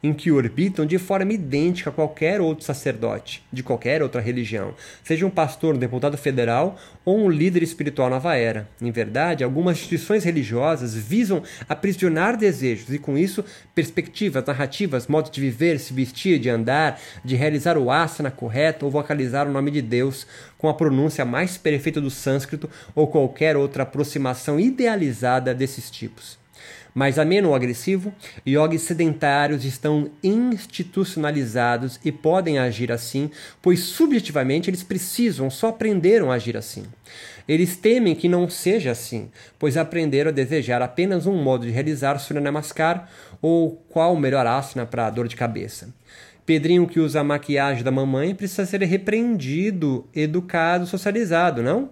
em 0.02 0.12
que 0.12 0.30
orbitam 0.30 0.86
de 0.86 0.98
forma 0.98 1.32
idêntica 1.32 1.90
a 1.90 1.92
qualquer 1.92 2.40
outro 2.40 2.64
sacerdote 2.64 3.42
de 3.52 3.62
qualquer 3.62 4.02
outra 4.02 4.20
religião, 4.20 4.74
seja 5.04 5.26
um 5.26 5.30
pastor, 5.30 5.74
um 5.74 5.78
deputado 5.78 6.16
federal 6.16 6.78
ou 7.04 7.18
um 7.18 7.28
líder 7.28 7.62
espiritual 7.62 8.08
nova 8.08 8.36
era. 8.36 8.68
Em 8.80 8.90
verdade, 8.90 9.44
algumas 9.44 9.76
instituições 9.76 10.24
religiosas 10.24 10.94
visam 10.94 11.42
aprisionar 11.68 12.36
desejos 12.36 12.92
e, 12.92 12.98
com 12.98 13.16
isso, 13.16 13.44
perspectivas, 13.74 14.44
narrativas, 14.44 15.06
modos 15.06 15.30
de 15.30 15.40
viver, 15.40 15.78
se 15.78 15.92
vestir, 15.92 16.38
de 16.38 16.48
andar, 16.48 17.00
de 17.24 17.36
realizar 17.36 17.76
o 17.76 17.90
asana 17.90 18.30
correto 18.30 18.86
ou 18.86 18.90
vocalizar 18.90 19.46
o 19.46 19.52
nome 19.52 19.70
de 19.70 19.82
Deus 19.82 20.26
com 20.56 20.68
a 20.68 20.74
pronúncia 20.74 21.24
mais 21.24 21.56
perfeita 21.56 22.00
do 22.00 22.10
sânscrito 22.10 22.68
ou 22.94 23.06
qualquer 23.06 23.56
outra 23.56 23.82
aproximação 23.82 24.58
idealizada 24.58 25.54
desses 25.54 25.90
tipos. 25.90 26.39
Mais 26.94 27.18
ameno 27.18 27.48
ou 27.48 27.54
agressivo, 27.54 28.12
yogis 28.46 28.82
sedentários 28.82 29.64
estão 29.64 30.10
institucionalizados 30.22 32.00
e 32.04 32.10
podem 32.10 32.58
agir 32.58 32.90
assim, 32.90 33.30
pois 33.62 33.80
subjetivamente 33.80 34.68
eles 34.68 34.82
precisam, 34.82 35.48
só 35.50 35.68
aprenderam 35.68 36.30
a 36.30 36.34
agir 36.34 36.56
assim. 36.56 36.84
Eles 37.46 37.76
temem 37.76 38.14
que 38.14 38.28
não 38.28 38.48
seja 38.48 38.90
assim, 38.90 39.30
pois 39.58 39.76
aprenderam 39.76 40.30
a 40.30 40.34
desejar 40.34 40.82
apenas 40.82 41.26
um 41.26 41.42
modo 41.42 41.66
de 41.66 41.72
realizar 41.72 42.18
Surya 42.18 42.40
Namaskar 42.40 43.10
ou 43.40 43.82
qual 43.88 44.14
o 44.14 44.20
melhor 44.20 44.46
asana 44.46 44.86
para 44.86 45.10
dor 45.10 45.26
de 45.26 45.36
cabeça. 45.36 45.92
Pedrinho 46.50 46.86
que 46.86 46.98
usa 46.98 47.20
a 47.20 47.24
maquiagem 47.24 47.84
da 47.84 47.92
mamãe 47.92 48.34
precisa 48.34 48.66
ser 48.66 48.82
repreendido, 48.82 50.08
educado, 50.14 50.86
socializado, 50.86 51.62
não? 51.62 51.90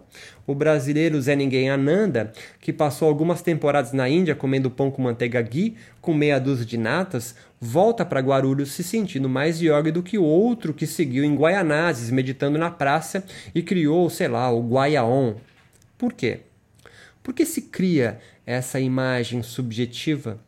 O 0.49 0.55
brasileiro 0.55 1.21
Zé 1.21 1.37
Ninguém 1.37 1.69
Ananda, 1.69 2.33
que 2.59 2.73
passou 2.73 3.07
algumas 3.07 3.43
temporadas 3.43 3.93
na 3.93 4.09
Índia 4.09 4.35
comendo 4.35 4.71
pão 4.71 4.91
com 4.91 5.03
manteiga 5.03 5.43
ghee, 5.43 5.77
com 6.01 6.15
meia 6.15 6.39
dúzia 6.39 6.65
de 6.65 6.79
natas, 6.79 7.35
volta 7.61 8.03
para 8.03 8.23
Guarulhos 8.23 8.73
se 8.73 8.83
sentindo 8.83 9.29
mais 9.29 9.61
yoga 9.61 9.93
do 9.93 10.03
que 10.03 10.17
o 10.17 10.25
outro 10.25 10.73
que 10.73 10.87
seguiu 10.87 11.23
em 11.23 11.37
Guaianazes, 11.37 12.11
meditando 12.11 12.57
na 12.57 12.71
praça 12.71 13.23
e 13.55 13.63
criou, 13.63 14.09
sei 14.09 14.27
lá, 14.27 14.51
o 14.51 14.63
Guaiaon. 14.63 15.35
Por 15.99 16.15
quê? 16.15 16.41
Porque 17.23 17.45
se 17.45 17.61
cria 17.61 18.19
essa 18.47 18.81
imagem 18.81 19.43
subjetiva 19.43 20.41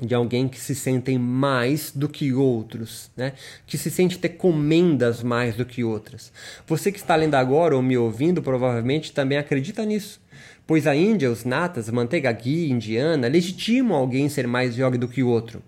de 0.00 0.14
alguém 0.14 0.48
que 0.48 0.60
se 0.60 0.74
sentem 0.74 1.18
mais 1.18 1.90
do 1.90 2.08
que 2.08 2.32
outros, 2.32 3.10
né? 3.16 3.32
que 3.66 3.76
se 3.76 3.90
sente 3.90 4.18
ter 4.18 4.30
comendas 4.30 5.22
mais 5.22 5.56
do 5.56 5.64
que 5.64 5.82
outras. 5.82 6.32
Você 6.66 6.92
que 6.92 6.98
está 6.98 7.16
lendo 7.16 7.34
agora 7.34 7.74
ou 7.74 7.82
me 7.82 7.96
ouvindo 7.96 8.40
provavelmente 8.40 9.12
também 9.12 9.38
acredita 9.38 9.84
nisso, 9.84 10.20
pois 10.66 10.86
a 10.86 10.94
Índia, 10.94 11.30
os 11.30 11.44
natas, 11.44 11.90
manteiga 11.90 12.30
ghee 12.30 12.70
indiana, 12.70 13.26
legitimam 13.26 13.96
alguém 13.96 14.28
ser 14.28 14.46
mais 14.46 14.76
yogi 14.76 14.98
do 14.98 15.08
que 15.08 15.22
o 15.22 15.28
outro. 15.28 15.62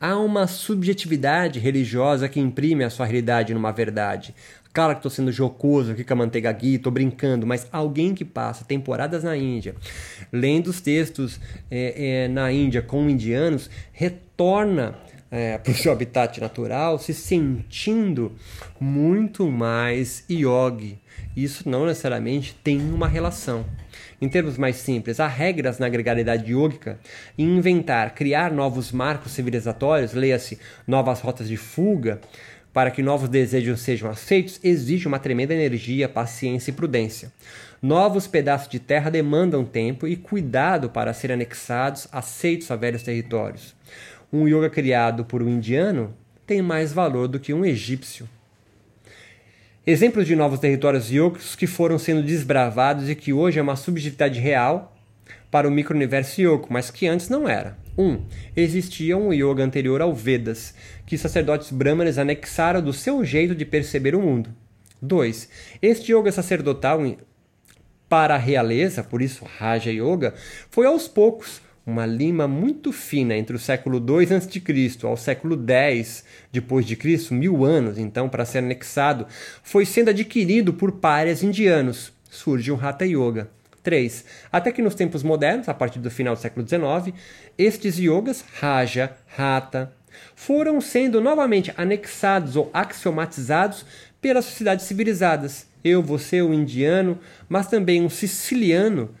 Há 0.00 0.18
uma 0.18 0.46
subjetividade 0.46 1.58
religiosa 1.58 2.28
que 2.28 2.38
imprime 2.38 2.84
a 2.84 2.90
sua 2.90 3.06
realidade 3.06 3.54
numa 3.54 3.72
verdade. 3.72 4.34
Claro 4.74 4.94
que 4.94 4.98
estou 4.98 5.10
sendo 5.10 5.30
jocoso 5.30 5.92
aqui 5.92 6.02
com 6.02 6.14
a 6.14 6.16
manteiga 6.16 6.50
ghee, 6.50 6.74
estou 6.74 6.90
brincando, 6.90 7.46
mas 7.46 7.68
alguém 7.70 8.12
que 8.12 8.24
passa 8.24 8.64
temporadas 8.64 9.22
na 9.22 9.36
Índia, 9.36 9.76
lendo 10.32 10.66
os 10.66 10.80
textos 10.80 11.38
é, 11.70 12.24
é, 12.24 12.28
na 12.28 12.50
Índia 12.50 12.82
com 12.82 13.08
indianos, 13.08 13.70
retorna 13.92 14.96
é, 15.30 15.58
para 15.62 15.70
o 15.70 15.74
seu 15.76 15.92
habitat 15.92 16.40
natural 16.40 16.98
se 16.98 17.14
sentindo 17.14 18.32
muito 18.80 19.48
mais 19.48 20.24
yogi. 20.28 20.98
Isso 21.36 21.68
não 21.68 21.86
necessariamente 21.86 22.56
tem 22.64 22.80
uma 22.80 23.06
relação. 23.06 23.64
Em 24.20 24.28
termos 24.28 24.56
mais 24.56 24.76
simples, 24.76 25.20
há 25.20 25.26
regras 25.26 25.78
na 25.78 25.88
gregalidade 25.88 26.52
yógica 26.52 26.98
e 27.36 27.42
inventar, 27.42 28.14
criar 28.14 28.50
novos 28.50 28.90
marcos 28.90 29.32
civilizatórios, 29.32 30.14
leia-se 30.14 30.58
novas 30.86 31.20
rotas 31.20 31.48
de 31.48 31.56
fuga, 31.56 32.20
para 32.74 32.90
que 32.90 33.04
novos 33.04 33.28
desejos 33.28 33.80
sejam 33.80 34.10
aceitos, 34.10 34.58
exige 34.64 35.06
uma 35.06 35.20
tremenda 35.20 35.54
energia, 35.54 36.08
paciência 36.08 36.72
e 36.72 36.74
prudência. 36.74 37.32
Novos 37.80 38.26
pedaços 38.26 38.68
de 38.68 38.80
terra 38.80 39.10
demandam 39.10 39.64
tempo 39.64 40.08
e 40.08 40.16
cuidado 40.16 40.90
para 40.90 41.14
serem 41.14 41.34
anexados, 41.34 42.08
aceitos 42.10 42.68
a 42.72 42.76
velhos 42.76 43.04
territórios. 43.04 43.76
Um 44.32 44.48
yoga 44.48 44.68
criado 44.68 45.24
por 45.24 45.40
um 45.40 45.48
indiano 45.48 46.12
tem 46.44 46.60
mais 46.60 46.92
valor 46.92 47.28
do 47.28 47.38
que 47.38 47.54
um 47.54 47.64
egípcio. 47.64 48.28
Exemplos 49.86 50.26
de 50.26 50.34
novos 50.34 50.58
territórios 50.58 51.12
yogis 51.12 51.54
que 51.54 51.68
foram 51.68 51.96
sendo 51.96 52.22
desbravados 52.22 53.08
e 53.08 53.14
que 53.14 53.32
hoje 53.32 53.60
é 53.60 53.62
uma 53.62 53.76
subjetividade 53.76 54.40
real 54.40 54.93
para 55.54 55.68
o 55.68 55.70
micro-universo 55.70 56.40
yoga, 56.40 56.66
mas 56.68 56.90
que 56.90 57.06
antes 57.06 57.28
não 57.28 57.48
era. 57.48 57.78
1. 57.96 58.02
Um, 58.02 58.24
existia 58.56 59.16
um 59.16 59.32
yoga 59.32 59.62
anterior 59.62 60.02
ao 60.02 60.12
Vedas, 60.12 60.74
que 61.06 61.16
sacerdotes 61.16 61.70
brahmanes 61.70 62.18
anexaram 62.18 62.82
do 62.82 62.92
seu 62.92 63.24
jeito 63.24 63.54
de 63.54 63.64
perceber 63.64 64.16
o 64.16 64.20
mundo. 64.20 64.50
2. 65.00 65.48
Este 65.80 66.12
yoga 66.12 66.32
sacerdotal 66.32 66.98
para 68.08 68.34
a 68.34 68.38
realeza, 68.38 69.04
por 69.04 69.22
isso 69.22 69.44
Raja 69.44 69.92
Yoga, 69.92 70.34
foi 70.70 70.86
aos 70.86 71.06
poucos 71.06 71.62
uma 71.86 72.04
lima 72.04 72.48
muito 72.48 72.90
fina 72.90 73.36
entre 73.36 73.54
o 73.54 73.60
século 73.60 74.04
II 74.04 74.34
a.C. 74.34 75.06
ao 75.06 75.16
século 75.16 75.56
X 75.64 76.24
depois 76.50 76.84
de 76.84 76.96
Cristo, 76.96 77.32
mil 77.32 77.64
anos 77.64 77.96
então 77.96 78.28
para 78.28 78.44
ser 78.44 78.58
anexado, 78.58 79.24
foi 79.62 79.86
sendo 79.86 80.10
adquirido 80.10 80.72
por 80.72 80.90
párias 80.90 81.44
indianos. 81.44 82.12
Surge 82.28 82.72
o 82.72 82.84
Hatha 82.84 83.06
Yoga. 83.06 83.48
3. 83.84 84.24
Até 84.50 84.72
que 84.72 84.82
nos 84.82 84.96
tempos 84.96 85.22
modernos, 85.22 85.68
a 85.68 85.74
partir 85.74 86.00
do 86.00 86.10
final 86.10 86.34
do 86.34 86.40
século 86.40 86.66
XIX, 86.66 87.14
estes 87.56 87.96
yogas, 87.98 88.44
Raja, 88.58 89.12
Hatha, 89.38 89.92
foram 90.34 90.80
sendo 90.80 91.20
novamente 91.20 91.72
anexados 91.76 92.56
ou 92.56 92.68
axiomatizados 92.72 93.86
pelas 94.20 94.46
sociedades 94.46 94.86
civilizadas. 94.86 95.68
Eu, 95.84 96.02
você, 96.02 96.42
o 96.42 96.52
indiano, 96.52 97.20
mas 97.48 97.68
também 97.68 98.02
um 98.02 98.08
siciliano, 98.08 99.14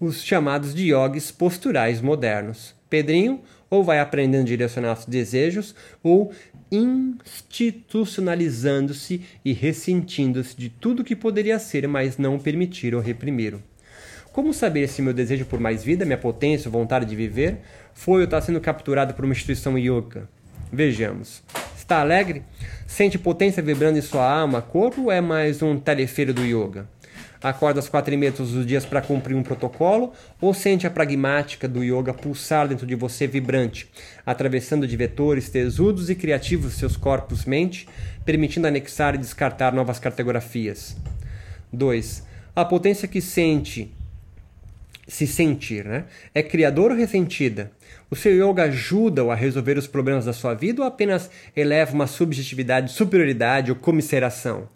os 0.00 0.22
chamados 0.22 0.74
de 0.74 0.92
yogis 0.92 1.30
posturais 1.32 2.00
modernos. 2.00 2.74
Pedrinho 2.88 3.42
ou 3.68 3.84
vai 3.84 4.00
aprendendo 4.00 4.40
a 4.42 4.46
direcionar 4.46 4.98
os 4.98 5.04
desejos 5.04 5.74
ou 6.02 6.32
institucionalizando-se 6.70 9.22
e 9.44 9.52
ressentindo-se 9.52 10.56
de 10.56 10.68
tudo 10.68 11.04
que 11.04 11.16
poderia 11.16 11.58
ser, 11.58 11.88
mas 11.88 12.16
não 12.16 12.38
permitir 12.38 12.94
ou 12.94 13.00
reprimir. 13.00 13.56
Como 14.38 14.54
saber 14.54 14.88
se 14.88 15.02
meu 15.02 15.12
desejo 15.12 15.44
por 15.46 15.58
mais 15.58 15.82
vida, 15.82 16.04
minha 16.04 16.16
potência, 16.16 16.70
vontade 16.70 17.04
de 17.04 17.16
viver, 17.16 17.56
foi 17.92 18.18
ou 18.18 18.24
está 18.24 18.40
sendo 18.40 18.60
capturado 18.60 19.12
por 19.12 19.24
uma 19.24 19.32
instituição 19.32 19.76
yoga? 19.76 20.28
Vejamos. 20.72 21.42
Está 21.76 21.98
alegre? 21.98 22.44
Sente 22.86 23.18
potência 23.18 23.60
vibrando 23.60 23.98
em 23.98 24.00
sua 24.00 24.30
alma, 24.30 24.62
corpo 24.62 25.02
ou 25.02 25.10
é 25.10 25.20
mais 25.20 25.60
um 25.60 25.76
telefeiro 25.76 26.32
do 26.32 26.44
yoga? 26.44 26.86
Acorda 27.42 27.80
às 27.80 27.88
quatro 27.88 28.14
e 28.14 28.16
meia 28.16 28.30
todos 28.30 28.54
os 28.54 28.64
dias 28.64 28.86
para 28.86 29.02
cumprir 29.02 29.34
um 29.34 29.42
protocolo 29.42 30.12
ou 30.40 30.54
sente 30.54 30.86
a 30.86 30.90
pragmática 30.90 31.66
do 31.66 31.82
yoga 31.82 32.14
pulsar 32.14 32.68
dentro 32.68 32.86
de 32.86 32.94
você 32.94 33.26
vibrante, 33.26 33.90
atravessando 34.24 34.86
de 34.86 34.96
vetores 34.96 35.48
tesudos 35.48 36.10
e 36.10 36.14
criativos 36.14 36.74
seus 36.74 36.96
corpos-mente, 36.96 37.88
permitindo 38.24 38.68
anexar 38.68 39.16
e 39.16 39.18
descartar 39.18 39.74
novas 39.74 39.98
cartografias? 39.98 40.96
2. 41.72 42.22
A 42.54 42.64
potência 42.64 43.08
que 43.08 43.20
sente 43.20 43.97
se 45.08 45.26
sentir, 45.26 45.86
né? 45.86 46.04
É 46.34 46.42
criadora 46.42 46.92
ou 46.92 47.00
ressentida? 47.00 47.72
O 48.10 48.14
seu 48.14 48.32
yoga 48.32 48.64
ajuda-o 48.64 49.30
a 49.30 49.34
resolver 49.34 49.78
os 49.78 49.86
problemas 49.86 50.26
da 50.26 50.34
sua 50.34 50.54
vida 50.54 50.82
ou 50.82 50.86
apenas 50.86 51.30
eleva 51.56 51.94
uma 51.94 52.06
subjetividade, 52.06 52.92
superioridade 52.92 53.70
ou 53.70 53.76
comisseração? 53.76 54.68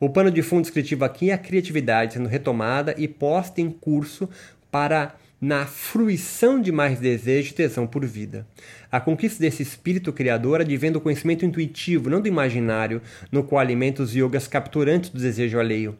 O 0.00 0.08
pano 0.08 0.30
de 0.30 0.42
fundo 0.42 0.62
descritivo 0.62 1.04
aqui 1.04 1.30
é 1.30 1.34
a 1.34 1.38
criatividade 1.38 2.14
sendo 2.14 2.28
retomada 2.28 2.94
e 2.96 3.06
posta 3.06 3.60
em 3.60 3.70
curso 3.70 4.28
para 4.70 5.14
na 5.40 5.66
fruição 5.66 6.60
de 6.60 6.72
mais 6.72 6.98
desejo 6.98 7.50
e 7.50 7.54
tesão 7.54 7.86
por 7.86 8.04
vida. 8.04 8.46
A 8.90 9.00
conquista 9.00 9.40
desse 9.40 9.62
espírito 9.62 10.12
criador 10.12 10.60
advém 10.60 10.90
do 10.90 11.00
conhecimento 11.00 11.44
intuitivo, 11.44 12.10
não 12.10 12.20
do 12.20 12.26
imaginário, 12.26 13.00
no 13.30 13.44
qual 13.44 13.60
alimenta 13.60 14.02
os 14.02 14.14
yogas 14.14 14.48
capturantes 14.48 15.10
do 15.10 15.20
desejo 15.20 15.60
alheio 15.60 15.96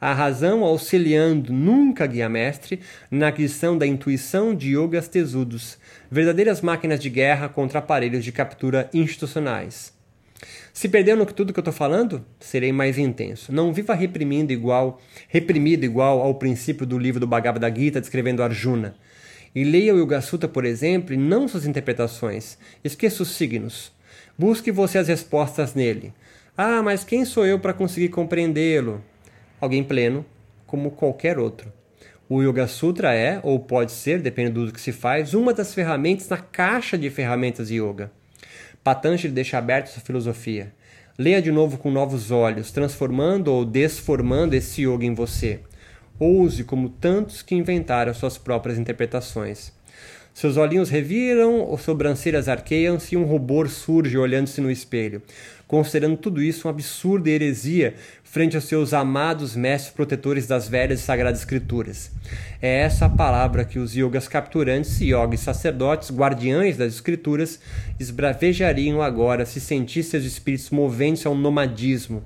a 0.00 0.12
razão 0.12 0.62
auxiliando 0.62 1.52
nunca 1.52 2.06
guia 2.06 2.28
mestre 2.28 2.80
na 3.10 3.28
aquisição 3.28 3.76
da 3.78 3.86
intuição 3.86 4.54
de 4.54 4.76
yogas 4.76 5.08
tesudos, 5.08 5.78
verdadeiras 6.10 6.60
máquinas 6.60 7.00
de 7.00 7.08
guerra 7.08 7.48
contra 7.48 7.78
aparelhos 7.78 8.24
de 8.24 8.32
captura 8.32 8.90
institucionais. 8.92 9.94
Se 10.72 10.90
perdeu 10.90 11.16
no 11.16 11.24
tudo 11.24 11.52
que 11.52 11.58
eu 11.58 11.62
estou 11.62 11.72
falando, 11.72 12.22
serei 12.38 12.70
mais 12.70 12.98
intenso. 12.98 13.50
Não 13.50 13.72
viva 13.72 13.94
reprimindo 13.94 14.52
igual, 14.52 15.00
reprimido 15.28 15.84
igual 15.84 16.20
ao 16.20 16.34
princípio 16.34 16.84
do 16.84 16.98
livro 16.98 17.18
do 17.18 17.26
Bhagavad 17.26 17.74
Gita 17.74 17.98
descrevendo 17.98 18.42
Arjuna. 18.42 18.94
E 19.54 19.64
leia 19.64 19.94
o 19.94 19.98
Yoga 19.98 20.20
Sutta, 20.20 20.46
por 20.46 20.66
exemplo, 20.66 21.14
e 21.14 21.16
não 21.16 21.48
suas 21.48 21.64
interpretações. 21.64 22.58
Esqueça 22.84 23.22
os 23.22 23.30
signos. 23.30 23.90
Busque 24.38 24.70
você 24.70 24.98
as 24.98 25.08
respostas 25.08 25.72
nele. 25.74 26.12
Ah, 26.54 26.82
mas 26.82 27.04
quem 27.04 27.24
sou 27.24 27.46
eu 27.46 27.58
para 27.58 27.72
conseguir 27.72 28.10
compreendê-lo? 28.10 29.02
Alguém 29.66 29.84
pleno, 29.84 30.24
como 30.66 30.90
qualquer 30.90 31.38
outro. 31.38 31.72
O 32.28 32.42
Yoga 32.42 32.66
Sutra 32.66 33.14
é, 33.14 33.38
ou 33.42 33.60
pode 33.60 33.92
ser, 33.92 34.20
dependendo 34.20 34.66
do 34.66 34.72
que 34.72 34.80
se 34.80 34.92
faz, 34.92 35.34
uma 35.34 35.52
das 35.52 35.74
ferramentas 35.74 36.28
na 36.28 36.38
caixa 36.38 36.96
de 36.96 37.10
ferramentas 37.10 37.68
de 37.68 37.76
yoga. 37.76 38.10
Patanjali 38.82 39.32
deixa 39.32 39.58
aberta 39.58 39.90
sua 39.90 40.02
filosofia. 40.02 40.72
Leia 41.18 41.40
de 41.40 41.52
novo 41.52 41.78
com 41.78 41.90
novos 41.90 42.30
olhos, 42.30 42.70
transformando 42.70 43.52
ou 43.52 43.64
desformando 43.64 44.54
esse 44.54 44.82
yoga 44.82 45.04
em 45.04 45.14
você. 45.14 45.60
Ouse 46.18 46.64
como 46.64 46.88
tantos 46.88 47.42
que 47.42 47.54
inventaram 47.54 48.12
suas 48.14 48.38
próprias 48.38 48.78
interpretações. 48.78 49.72
Seus 50.36 50.58
olhinhos 50.58 50.90
reviram, 50.90 51.74
sobrancelhas 51.78 52.46
arqueiam-se 52.46 53.14
e 53.14 53.18
um 53.18 53.24
rubor 53.24 53.70
surge 53.70 54.18
olhando-se 54.18 54.60
no 54.60 54.70
espelho, 54.70 55.22
considerando 55.66 56.16
tudo 56.16 56.42
isso 56.42 56.68
um 56.68 56.70
absurdo 56.70 57.28
heresia 57.28 57.94
frente 58.22 58.54
aos 58.54 58.66
seus 58.66 58.92
amados 58.92 59.56
mestres 59.56 59.92
protetores 59.92 60.46
das 60.46 60.68
velhas 60.68 61.00
e 61.00 61.02
sagradas 61.02 61.40
escrituras. 61.40 62.10
É 62.60 62.80
essa 62.80 63.06
a 63.06 63.10
palavra 63.10 63.64
que 63.64 63.78
os 63.78 63.94
yogas 63.94 64.28
capturantes, 64.28 65.00
yogis 65.00 65.40
sacerdotes, 65.40 66.10
guardiães 66.10 66.76
das 66.76 66.94
escrituras, 66.94 67.60
esbravejariam 67.98 69.02
agora 69.02 69.44
se 69.44 69.60
sentissem 69.60 70.10
seus 70.20 70.24
espíritos 70.24 70.70
movendo-se 70.70 71.26
ao 71.26 71.34
nomadismo, 71.34 72.22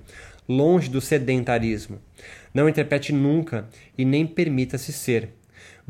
longe 0.48 0.90
do 0.90 1.00
sedentarismo. 1.00 1.98
Não 2.52 2.68
interprete 2.68 3.12
nunca 3.12 3.68
e 3.96 4.04
nem 4.04 4.26
permita-se 4.26 4.92
ser 4.92 5.30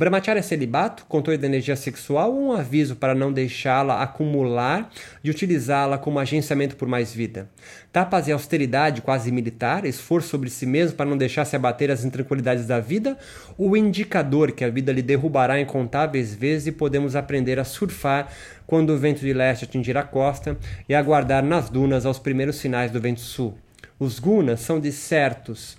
Brahmacharya 0.00 0.40
é 0.40 0.42
celibato, 0.42 1.04
controle 1.04 1.36
da 1.36 1.46
energia 1.46 1.76
sexual 1.76 2.32
ou 2.32 2.40
um 2.40 2.52
aviso 2.52 2.96
para 2.96 3.14
não 3.14 3.30
deixá-la 3.30 4.02
acumular 4.02 4.90
e 5.22 5.28
utilizá-la 5.28 5.98
como 5.98 6.18
agenciamento 6.18 6.74
por 6.74 6.88
mais 6.88 7.12
vida? 7.12 7.50
Tapas 7.92 8.26
e 8.26 8.32
austeridade 8.32 9.02
quase 9.02 9.30
militar, 9.30 9.84
esforço 9.84 10.28
sobre 10.28 10.48
si 10.48 10.64
mesmo 10.64 10.96
para 10.96 11.04
não 11.04 11.18
deixar 11.18 11.44
se 11.44 11.54
abater 11.54 11.90
as 11.90 12.02
intranquilidades 12.02 12.64
da 12.64 12.80
vida? 12.80 13.18
O 13.58 13.76
indicador 13.76 14.52
que 14.52 14.64
a 14.64 14.70
vida 14.70 14.90
lhe 14.90 15.02
derrubará 15.02 15.60
incontáveis 15.60 16.34
vezes 16.34 16.68
e 16.68 16.72
podemos 16.72 17.14
aprender 17.14 17.60
a 17.60 17.64
surfar 17.64 18.32
quando 18.66 18.94
o 18.94 18.98
vento 18.98 19.20
de 19.20 19.34
leste 19.34 19.66
atingir 19.66 19.98
a 19.98 20.02
costa 20.02 20.56
e 20.88 20.94
aguardar 20.94 21.44
nas 21.44 21.68
dunas 21.68 22.06
aos 22.06 22.18
primeiros 22.18 22.56
sinais 22.56 22.90
do 22.90 23.02
vento 23.02 23.20
sul? 23.20 23.58
Os 23.98 24.18
gunas 24.18 24.60
são 24.60 24.80
de 24.80 24.92
certos 24.92 25.78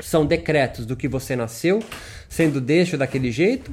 são 0.00 0.26
decretos 0.26 0.86
do 0.86 0.96
que 0.96 1.08
você 1.08 1.36
nasceu, 1.36 1.82
sendo 2.28 2.60
deixo 2.60 2.96
daquele 2.96 3.30
jeito? 3.30 3.72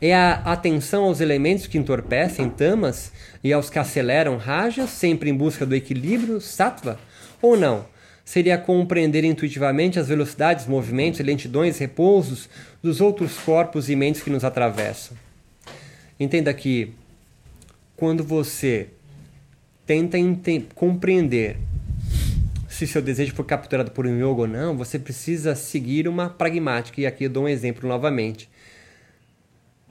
É 0.00 0.14
a 0.14 0.34
atenção 0.44 1.04
aos 1.04 1.20
elementos 1.20 1.66
que 1.66 1.78
entorpecem 1.78 2.50
tamas 2.50 3.12
e 3.42 3.52
aos 3.52 3.70
que 3.70 3.78
aceleram 3.78 4.36
rajas, 4.36 4.90
sempre 4.90 5.30
em 5.30 5.34
busca 5.34 5.64
do 5.64 5.74
equilíbrio 5.74 6.40
sattva? 6.40 6.98
Ou 7.40 7.56
não? 7.56 7.86
Seria 8.24 8.56
compreender 8.56 9.22
intuitivamente 9.22 9.98
as 9.98 10.08
velocidades, 10.08 10.66
movimentos, 10.66 11.20
lentidões, 11.20 11.78
repousos 11.78 12.48
dos 12.82 13.00
outros 13.00 13.36
corpos 13.38 13.90
e 13.90 13.96
mentes 13.96 14.22
que 14.22 14.30
nos 14.30 14.44
atravessam. 14.44 15.16
Entenda 16.18 16.52
que 16.54 16.92
quando 17.96 18.24
você 18.24 18.88
tenta 19.86 20.16
compreender 20.74 21.58
se 22.74 22.88
seu 22.88 23.00
desejo 23.00 23.32
for 23.34 23.44
capturado 23.44 23.92
por 23.92 24.04
um 24.04 24.16
yoga 24.16 24.42
ou 24.42 24.48
não, 24.48 24.76
você 24.76 24.98
precisa 24.98 25.54
seguir 25.54 26.08
uma 26.08 26.28
pragmática. 26.28 27.00
E 27.00 27.06
aqui 27.06 27.24
eu 27.24 27.30
dou 27.30 27.44
um 27.44 27.48
exemplo 27.48 27.88
novamente. 27.88 28.50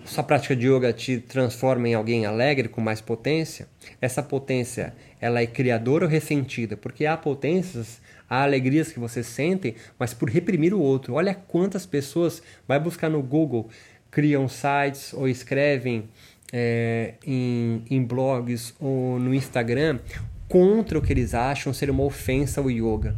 Sua 0.03 0.21
prática 0.21 0.53
de 0.53 0.67
yoga 0.67 0.91
te 0.91 1.17
transforma 1.17 1.87
em 1.87 1.93
alguém 1.93 2.25
alegre, 2.25 2.67
com 2.67 2.81
mais 2.81 2.99
potência? 2.99 3.69
Essa 4.01 4.21
potência, 4.21 4.93
ela 5.21 5.41
é 5.41 5.47
criadora 5.47 6.03
ou 6.03 6.11
ressentida? 6.11 6.75
Porque 6.75 7.05
há 7.05 7.15
potências, 7.15 8.01
há 8.29 8.43
alegrias 8.43 8.91
que 8.91 8.99
você 8.99 9.23
sente, 9.23 9.75
mas 9.97 10.13
por 10.13 10.29
reprimir 10.29 10.73
o 10.73 10.81
outro. 10.81 11.13
Olha 11.13 11.33
quantas 11.33 11.85
pessoas 11.85 12.43
vai 12.67 12.81
buscar 12.81 13.07
no 13.07 13.23
Google, 13.23 13.69
criam 14.11 14.49
sites 14.49 15.13
ou 15.13 15.25
escrevem 15.25 16.09
é, 16.51 17.13
em, 17.25 17.81
em 17.89 18.03
blogs 18.03 18.75
ou 18.77 19.17
no 19.17 19.33
Instagram 19.33 19.99
contra 20.53 20.99
o 20.99 21.01
que 21.01 21.11
eles 21.11 21.33
acham 21.33 21.73
ser 21.73 21.89
uma 21.89 22.03
ofensa 22.03 22.61
ao 22.61 22.69
yoga, 22.69 23.15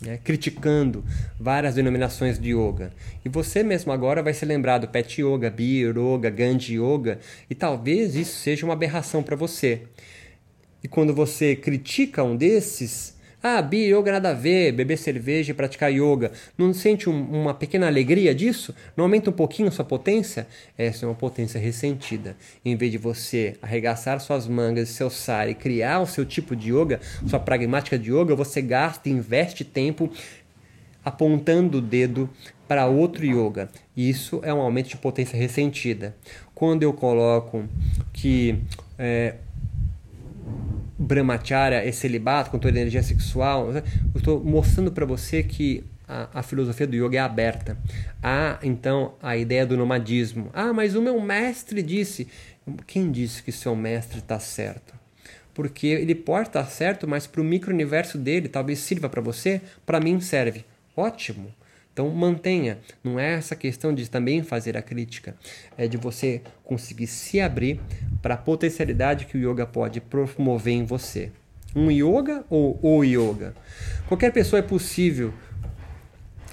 né? 0.00 0.18
criticando 0.24 1.04
várias 1.38 1.76
denominações 1.76 2.40
de 2.40 2.50
yoga. 2.50 2.90
E 3.24 3.28
você 3.28 3.62
mesmo 3.62 3.92
agora 3.92 4.20
vai 4.20 4.34
se 4.34 4.44
lembrar 4.44 4.78
do 4.78 4.88
Pet 4.88 5.22
Yoga, 5.22 5.48
Bi 5.48 5.84
Yoga, 5.84 6.28
Gandhi 6.28 6.80
Yoga, 6.80 7.20
e 7.48 7.54
talvez 7.54 8.16
isso 8.16 8.36
seja 8.36 8.66
uma 8.66 8.72
aberração 8.72 9.22
para 9.22 9.36
você. 9.36 9.82
E 10.82 10.88
quando 10.88 11.14
você 11.14 11.54
critica 11.54 12.24
um 12.24 12.34
desses, 12.34 13.11
ah, 13.42 13.60
bi 13.60 13.90
yoga 13.90 14.12
nada 14.12 14.30
a 14.30 14.34
ver, 14.34 14.72
beber 14.72 14.96
cerveja 14.96 15.50
e 15.50 15.54
praticar 15.54 15.92
yoga. 15.92 16.30
Não 16.56 16.72
sente 16.72 17.10
um, 17.10 17.42
uma 17.42 17.52
pequena 17.52 17.86
alegria 17.86 18.34
disso? 18.34 18.74
Não 18.96 19.04
aumenta 19.04 19.30
um 19.30 19.32
pouquinho 19.32 19.68
a 19.68 19.70
sua 19.72 19.84
potência? 19.84 20.46
Essa 20.78 21.04
é 21.04 21.08
uma 21.08 21.14
potência 21.14 21.58
ressentida. 21.58 22.36
Em 22.64 22.76
vez 22.76 22.92
de 22.92 22.98
você 22.98 23.56
arregaçar 23.60 24.20
suas 24.20 24.46
mangas 24.46 24.88
e 24.88 24.92
seu 24.92 25.10
sar 25.10 25.48
e 25.48 25.54
criar 25.54 26.00
o 26.00 26.06
seu 26.06 26.24
tipo 26.24 26.54
de 26.54 26.72
yoga, 26.72 27.00
sua 27.26 27.40
pragmática 27.40 27.98
de 27.98 28.12
yoga, 28.12 28.36
você 28.36 28.62
gasta 28.62 29.08
investe 29.08 29.64
tempo 29.64 30.10
apontando 31.04 31.78
o 31.78 31.80
dedo 31.80 32.30
para 32.68 32.86
outro 32.86 33.24
yoga. 33.26 33.68
Isso 33.96 34.40
é 34.44 34.54
um 34.54 34.60
aumento 34.60 34.88
de 34.88 34.96
potência 34.96 35.36
ressentida. 35.36 36.14
Quando 36.54 36.84
eu 36.84 36.92
coloco 36.92 37.64
que 38.12 38.58
é, 38.98 39.34
brahmacharya 41.02 41.86
é 41.86 41.92
celibato, 41.92 42.50
com 42.50 42.58
toda 42.58 42.76
a 42.76 42.80
energia 42.80 43.02
sexual, 43.02 43.72
eu 43.72 43.82
estou 44.16 44.42
mostrando 44.42 44.92
para 44.92 45.04
você 45.04 45.42
que 45.42 45.84
a, 46.06 46.28
a, 46.40 46.42
filosofia 46.42 46.86
do 46.86 46.94
yoga 46.94 47.18
é 47.18 47.20
aberta. 47.20 47.76
Há, 48.22 48.58
então, 48.62 49.14
a 49.22 49.36
ideia 49.36 49.66
do 49.66 49.76
nomadismo. 49.76 50.50
Ah, 50.52 50.72
mas 50.72 50.94
o 50.94 51.02
meu 51.02 51.20
mestre 51.20 51.82
disse. 51.82 52.28
Quem 52.86 53.10
disse 53.10 53.42
que 53.42 53.50
seu 53.50 53.74
mestre 53.74 54.18
está 54.18 54.38
certo? 54.38 54.94
Porque 55.52 55.86
ele 55.86 56.14
pode 56.14 56.48
estar 56.48 56.64
certo, 56.64 57.08
mas 57.08 57.26
para 57.26 57.40
o 57.40 57.44
micro-universo 57.44 58.16
dele 58.16 58.48
talvez 58.48 58.78
sirva 58.78 59.08
para 59.08 59.20
você, 59.20 59.60
para 59.84 60.00
mim 60.00 60.20
serve. 60.20 60.64
Ótimo! 60.96 61.52
Então 61.92 62.08
mantenha. 62.10 62.78
Não 63.04 63.18
é 63.20 63.34
essa 63.34 63.54
questão 63.54 63.94
de 63.94 64.08
também 64.08 64.42
fazer 64.42 64.76
a 64.76 64.82
crítica, 64.82 65.36
é 65.76 65.86
de 65.86 65.96
você 65.96 66.40
conseguir 66.64 67.06
se 67.06 67.40
abrir 67.40 67.80
para 68.20 68.34
a 68.34 68.38
potencialidade 68.38 69.26
que 69.26 69.36
o 69.36 69.50
yoga 69.50 69.66
pode 69.66 70.00
promover 70.00 70.74
em 70.74 70.84
você. 70.84 71.30
Um 71.74 71.90
yoga 71.90 72.44
ou 72.50 72.78
o 72.82 73.02
yoga? 73.02 73.54
Qualquer 74.06 74.32
pessoa 74.32 74.60
é 74.60 74.62
possível 74.62 75.32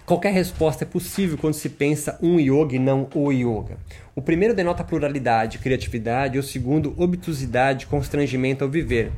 Qualquer 0.10 0.34
resposta 0.34 0.86
é 0.86 0.88
possível 0.88 1.38
quando 1.38 1.54
se 1.54 1.70
pensa 1.70 2.18
um 2.20 2.40
yoga 2.40 2.76
e 2.76 2.80
não 2.80 3.08
o 3.14 3.32
yoga. 3.32 3.78
O 4.16 4.24
primeiro 4.24 4.56
denota 4.56 4.84
pluralidade, 4.84 5.60
criatividade, 5.60 6.36
e 6.36 6.40
o 6.40 6.42
segundo, 6.42 6.96
obtusidade, 6.98 7.86
constrangimento 7.86 8.64
ao 8.64 8.72
viver. 8.72 9.12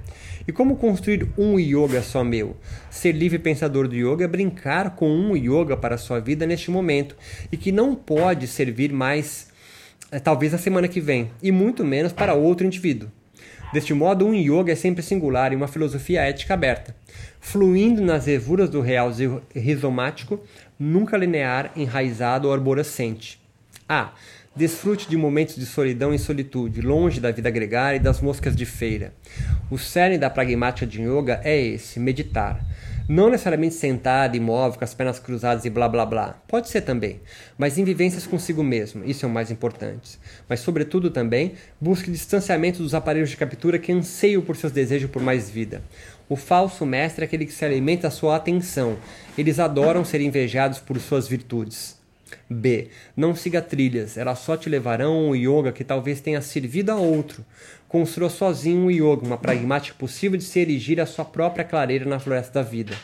E 0.46 0.52
como 0.52 0.76
construir 0.76 1.30
um 1.38 1.58
yoga 1.58 2.02
só 2.02 2.26
meu? 2.26 2.58
Ser 2.90 3.14
livre 3.14 3.40
pensador 3.40 3.88
do 3.88 3.96
yoga 3.96 4.26
é 4.26 4.28
brincar 4.28 4.94
com 4.98 5.10
um 5.10 5.34
yoga 5.34 5.78
para 5.78 5.96
a 5.96 5.98
sua 5.98 6.20
vida 6.20 6.46
neste 6.46 6.70
momento 6.70 7.16
e 7.50 7.56
que 7.56 7.72
não 7.72 7.96
pode 7.96 8.46
servir 8.46 8.92
mais, 8.92 9.48
eh, 10.12 10.20
talvez, 10.20 10.52
na 10.52 10.58
semana 10.58 10.90
que 10.90 11.00
vem, 11.00 11.32
e 11.42 11.54
muito 11.54 11.86
menos 11.86 12.12
para 12.12 12.34
outro 12.34 12.68
indivíduo. 12.68 13.08
Deste 13.72 13.94
modo, 13.94 14.28
um 14.28 14.34
yoga 14.34 14.74
é 14.74 14.76
sempre 14.76 15.02
singular 15.02 15.54
e 15.54 15.56
uma 15.56 15.68
filosofia 15.68 16.24
ética 16.24 16.54
aberta, 16.54 16.94
fluindo 17.40 18.02
nas 18.02 18.26
revuras 18.26 18.70
do 18.70 18.82
real 18.82 19.10
rizomático, 19.56 20.42
nunca 20.82 21.16
linear, 21.16 21.72
enraizado 21.76 22.48
ou 22.48 22.54
arborescente. 22.54 23.40
A. 23.88 24.14
Desfrute 24.54 25.08
de 25.08 25.16
momentos 25.16 25.56
de 25.56 25.66
solidão 25.66 26.14
e 26.14 26.20
solitude, 26.20 26.82
longe 26.82 27.22
da 27.22 27.32
vida 27.32 27.50
gregária 27.50 27.98
e 27.98 28.00
das 28.02 28.20
moscas 28.20 28.54
de 28.56 28.66
feira. 28.66 29.14
O 29.70 29.78
cerne 29.78 30.18
da 30.18 30.30
pragmática 30.30 30.86
de 30.86 31.02
yoga 31.02 31.40
é 31.44 31.58
esse: 31.58 32.00
meditar. 32.00 32.66
Não 33.08 33.30
necessariamente 33.30 33.76
sentado, 33.76 34.38
imóvel, 34.38 34.78
com 34.78 34.84
as 34.84 34.94
pernas 34.94 35.20
cruzadas 35.20 35.66
e 35.66 35.70
blá 35.70 35.88
blá 35.88 36.06
blá. 36.06 36.42
Pode 36.48 36.70
ser 36.70 36.82
também, 36.82 37.20
mas 37.58 37.78
em 37.78 37.84
vivências 37.84 38.26
consigo 38.26 38.64
mesmo, 38.64 39.04
isso 39.06 39.26
é 39.26 39.30
o 39.30 39.32
mais 39.32 39.52
importante. 39.52 40.20
Mas, 40.48 40.62
sobretudo, 40.62 41.10
também, 41.10 41.54
busque 41.80 42.12
distanciamento 42.12 42.82
dos 42.82 42.94
aparelhos 42.94 43.30
de 43.30 43.38
captura 43.38 43.80
que 43.80 43.92
anseiam 43.92 44.42
por 44.42 44.56
seus 44.56 44.72
desejos 44.72 45.10
por 45.10 45.22
mais 45.22 45.50
vida. 45.50 45.82
O 46.32 46.38
falso 46.38 46.86
mestre 46.86 47.26
é 47.26 47.28
aquele 47.28 47.46
que 47.46 47.52
se 47.52 47.66
alimenta 47.66 48.08
a 48.08 48.10
sua 48.10 48.38
atenção. 48.38 48.96
Eles 49.38 49.60
adoram 49.60 50.06
ser 50.06 50.22
invejados 50.22 50.80
por 50.80 50.98
suas 50.98 51.28
virtudes. 51.28 52.00
B. 52.50 52.88
Não 53.18 53.36
siga 53.36 53.62
trilhas, 53.62 54.16
elas 54.16 54.40
só 54.40 54.56
te 54.56 54.70
levarão 54.70 55.12
a 55.12 55.22
um 55.32 55.36
yoga 55.36 55.74
que 55.74 55.84
talvez 55.84 56.22
tenha 56.22 56.42
servido 56.42 56.90
a 56.90 56.96
outro. 56.96 57.44
Construa 57.86 58.30
sozinho 58.30 58.86
um 58.86 58.90
yoga, 58.90 59.26
uma 59.26 59.38
pragmática 59.38 59.98
possível 60.00 60.38
de 60.38 60.46
se 60.46 60.58
erigir 60.62 61.02
a 61.02 61.06
sua 61.06 61.26
própria 61.26 61.66
clareira 61.66 62.06
na 62.06 62.18
floresta 62.18 62.64
da 62.64 62.64
vida. 62.64 62.96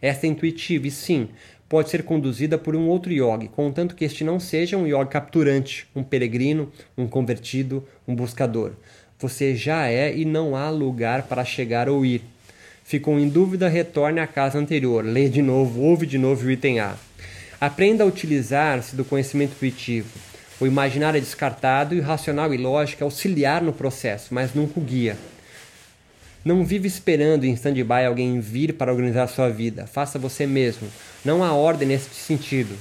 Esta 0.00 0.28
é 0.28 0.30
intuitiva 0.30 0.86
e 0.86 0.92
sim, 0.92 1.28
pode 1.68 1.90
ser 1.90 2.04
conduzida 2.04 2.56
por 2.56 2.76
um 2.76 2.86
outro 2.86 3.12
yogi, 3.12 3.48
contanto 3.48 3.96
que 3.96 4.04
este 4.04 4.22
não 4.22 4.38
seja 4.38 4.76
um 4.76 4.86
yogi 4.86 5.10
capturante, 5.10 5.88
um 5.92 6.04
peregrino, 6.04 6.70
um 6.96 7.08
convertido, 7.08 7.84
um 8.06 8.14
buscador. 8.14 8.74
Você 9.18 9.56
já 9.56 9.88
é 9.88 10.16
e 10.16 10.24
não 10.24 10.54
há 10.54 10.70
lugar 10.70 11.24
para 11.24 11.44
chegar 11.44 11.88
ou 11.88 12.06
ir. 12.06 12.22
Ficou 12.90 13.20
em 13.20 13.28
dúvida, 13.28 13.68
retorne 13.68 14.18
à 14.18 14.26
casa 14.26 14.58
anterior, 14.58 15.04
lê 15.04 15.28
de 15.28 15.40
novo, 15.40 15.80
ouve 15.80 16.04
de 16.06 16.18
novo 16.18 16.44
o 16.44 16.50
item 16.50 16.80
A. 16.80 16.96
Aprenda 17.60 18.02
a 18.02 18.06
utilizar-se 18.06 18.96
do 18.96 19.04
conhecimento 19.04 19.52
intuitivo. 19.52 20.08
O 20.58 20.66
imaginário 20.66 21.16
é 21.16 21.20
descartado 21.20 21.94
e 21.94 22.00
o 22.00 22.02
racional 22.02 22.52
e 22.52 22.56
lógica 22.56 23.04
é 23.04 23.06
auxiliar 23.06 23.62
no 23.62 23.72
processo, 23.72 24.34
mas 24.34 24.54
nunca 24.54 24.80
o 24.80 24.82
guia. 24.82 25.16
Não 26.44 26.64
vive 26.64 26.88
esperando 26.88 27.44
em 27.44 27.52
stand-by 27.52 28.06
alguém 28.06 28.40
vir 28.40 28.72
para 28.72 28.90
organizar 28.90 29.28
sua 29.28 29.48
vida. 29.48 29.86
Faça 29.86 30.18
você 30.18 30.44
mesmo. 30.44 30.88
Não 31.24 31.44
há 31.44 31.52
ordem 31.52 31.86
nesse 31.86 32.12
sentido. 32.12 32.76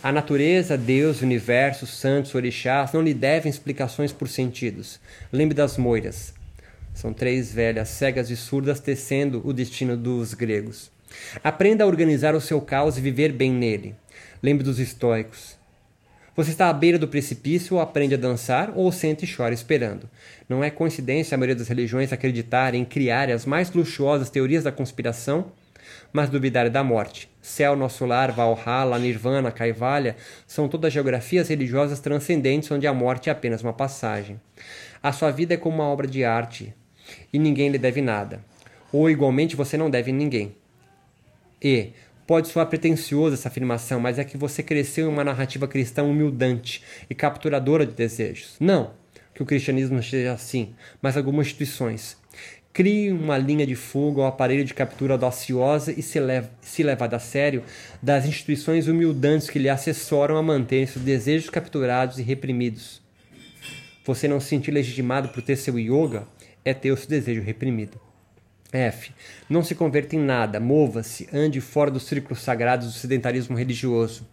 A 0.00 0.12
natureza, 0.12 0.78
Deus, 0.78 1.20
o 1.20 1.24
universo, 1.24 1.84
santos, 1.84 2.32
orixás 2.32 2.92
não 2.92 3.02
lhe 3.02 3.12
devem 3.12 3.50
explicações 3.50 4.12
por 4.12 4.28
sentidos. 4.28 5.00
Lembre 5.32 5.56
das 5.56 5.76
moiras. 5.76 6.37
São 6.98 7.12
três 7.12 7.54
velhas, 7.54 7.90
cegas 7.90 8.28
e 8.28 8.34
surdas 8.34 8.80
tecendo 8.80 9.40
o 9.44 9.52
destino 9.52 9.96
dos 9.96 10.34
gregos. 10.34 10.90
Aprenda 11.44 11.84
a 11.84 11.86
organizar 11.86 12.34
o 12.34 12.40
seu 12.40 12.60
caos 12.60 12.98
e 12.98 13.00
viver 13.00 13.30
bem 13.30 13.52
nele. 13.52 13.94
Lembre 14.42 14.64
dos 14.64 14.80
estoicos. 14.80 15.56
Você 16.34 16.50
está 16.50 16.68
à 16.68 16.72
beira 16.72 16.98
do 16.98 17.06
precipício 17.06 17.76
ou 17.76 17.80
aprende 17.80 18.16
a 18.16 18.18
dançar 18.18 18.72
ou 18.74 18.90
sente 18.90 19.24
e 19.24 19.32
chora 19.32 19.54
esperando. 19.54 20.10
Não 20.48 20.64
é 20.64 20.70
coincidência 20.70 21.36
a 21.36 21.38
maioria 21.38 21.54
das 21.54 21.68
religiões 21.68 22.12
acreditarem 22.12 22.82
em 22.82 22.84
criar 22.84 23.30
as 23.30 23.46
mais 23.46 23.70
luxuosas 23.70 24.28
teorias 24.28 24.64
da 24.64 24.72
conspiração, 24.72 25.52
mas 26.12 26.28
duvidar 26.28 26.68
da 26.68 26.82
morte. 26.82 27.30
Céu, 27.40 27.76
nosso 27.76 28.04
lar, 28.06 28.32
Valhalla, 28.32 28.98
Nirvana, 28.98 29.52
Kaivalya 29.52 30.16
são 30.48 30.66
todas 30.66 30.92
geografias 30.92 31.48
religiosas 31.48 32.00
transcendentes 32.00 32.68
onde 32.72 32.88
a 32.88 32.92
morte 32.92 33.28
é 33.28 33.32
apenas 33.32 33.62
uma 33.62 33.72
passagem. 33.72 34.40
A 35.00 35.12
sua 35.12 35.30
vida 35.30 35.54
é 35.54 35.56
como 35.56 35.76
uma 35.76 35.86
obra 35.86 36.08
de 36.08 36.24
arte 36.24 36.74
e 37.32 37.38
ninguém 37.38 37.68
lhe 37.68 37.78
deve 37.78 38.00
nada. 38.00 38.44
Ou 38.92 39.08
igualmente 39.10 39.56
você 39.56 39.76
não 39.76 39.90
deve 39.90 40.12
ninguém. 40.12 40.54
E 41.62 41.92
Pode 42.28 42.48
soar 42.48 42.66
pretensioso 42.66 43.32
essa 43.32 43.48
afirmação, 43.48 43.98
mas 43.98 44.18
é 44.18 44.22
que 44.22 44.36
você 44.36 44.62
cresceu 44.62 45.06
em 45.06 45.08
uma 45.08 45.24
narrativa 45.24 45.66
cristã 45.66 46.02
humildante 46.02 46.82
e 47.08 47.14
capturadora 47.14 47.86
de 47.86 47.94
desejos. 47.94 48.54
Não 48.60 48.90
que 49.34 49.42
o 49.42 49.46
cristianismo 49.46 49.98
esteja 49.98 50.34
assim, 50.34 50.74
mas 51.00 51.16
algumas 51.16 51.46
instituições. 51.46 52.18
Crie 52.70 53.10
uma 53.12 53.38
linha 53.38 53.66
de 53.66 53.74
fogo 53.74 54.20
ao 54.20 54.26
aparelho 54.26 54.62
de 54.62 54.74
captura 54.74 55.14
audaciosa 55.14 55.90
e 55.90 56.02
se, 56.02 56.20
leva, 56.20 56.50
se 56.60 56.82
levada 56.82 57.16
a 57.16 57.18
sério 57.18 57.64
das 58.02 58.26
instituições 58.26 58.88
humildantes 58.88 59.48
que 59.48 59.58
lhe 59.58 59.70
assessoram 59.70 60.36
a 60.36 60.42
manter 60.42 60.86
seus 60.86 61.02
desejos 61.02 61.48
capturados 61.48 62.18
e 62.18 62.22
reprimidos. 62.22 63.00
Você 64.04 64.28
não 64.28 64.38
se 64.38 64.48
sentir 64.48 64.70
legitimado 64.70 65.30
por 65.30 65.40
ter 65.40 65.56
seu 65.56 65.78
yoga 65.78 66.26
é 66.68 66.74
ter 66.74 66.92
o 66.92 66.96
seu 66.96 67.08
desejo 67.08 67.40
reprimido. 67.40 67.98
F. 68.70 69.12
Não 69.48 69.64
se 69.64 69.74
converta 69.74 70.14
em 70.14 70.18
nada, 70.18 70.60
mova-se, 70.60 71.26
ande 71.32 71.58
fora 71.58 71.90
dos 71.90 72.02
círculos 72.02 72.42
sagrados 72.42 72.86
do 72.86 72.92
sedentarismo 72.92 73.56
religioso, 73.56 74.28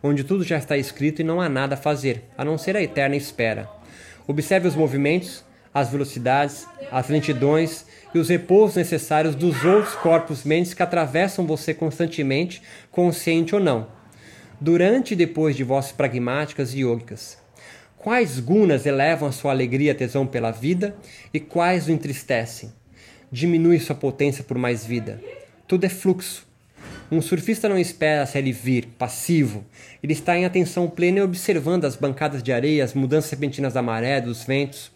onde 0.00 0.22
tudo 0.22 0.44
já 0.44 0.56
está 0.58 0.76
escrito 0.76 1.20
e 1.20 1.24
não 1.24 1.40
há 1.40 1.48
nada 1.48 1.74
a 1.74 1.78
fazer, 1.78 2.22
a 2.38 2.44
não 2.44 2.56
ser 2.56 2.76
a 2.76 2.82
eterna 2.82 3.16
espera. 3.16 3.68
Observe 4.28 4.68
os 4.68 4.76
movimentos, 4.76 5.44
as 5.74 5.90
velocidades, 5.90 6.68
as 6.92 7.08
lentidões 7.08 7.84
e 8.14 8.18
os 8.20 8.28
repousos 8.28 8.76
necessários 8.76 9.34
dos 9.34 9.64
outros 9.64 9.94
corpos-mentes 9.96 10.72
que 10.72 10.82
atravessam 10.84 11.44
você 11.44 11.74
constantemente, 11.74 12.62
consciente 12.92 13.56
ou 13.56 13.60
não, 13.60 13.88
durante 14.60 15.14
e 15.14 15.16
depois 15.16 15.56
de 15.56 15.64
vozes 15.64 15.90
pragmáticas 15.90 16.74
e 16.74 16.80
yogicas. 16.80 17.39
Quais 18.02 18.40
gunas 18.40 18.86
elevam 18.86 19.28
a 19.28 19.32
sua 19.32 19.50
alegria 19.50 19.90
e 19.90 19.94
tesão 19.94 20.26
pela 20.26 20.50
vida 20.50 20.96
e 21.34 21.38
quais 21.38 21.86
o 21.86 21.92
entristecem? 21.92 22.72
diminui 23.30 23.78
sua 23.78 23.94
potência 23.94 24.42
por 24.42 24.58
mais 24.58 24.84
vida. 24.84 25.22
Tudo 25.68 25.84
é 25.84 25.88
fluxo. 25.88 26.48
Um 27.12 27.20
surfista 27.20 27.68
não 27.68 27.78
espera 27.78 28.24
se 28.26 28.38
ele 28.38 28.52
vir, 28.52 28.86
passivo. 28.98 29.64
Ele 30.02 30.12
está 30.12 30.36
em 30.36 30.44
atenção 30.44 30.88
plena 30.88 31.18
e 31.18 31.22
observando 31.22 31.84
as 31.84 31.94
bancadas 31.94 32.42
de 32.42 32.52
areia, 32.52 32.84
as 32.84 32.94
mudanças 32.94 33.30
repentinas 33.30 33.74
da 33.74 33.82
maré, 33.82 34.20
dos 34.20 34.44
ventos. 34.44 34.90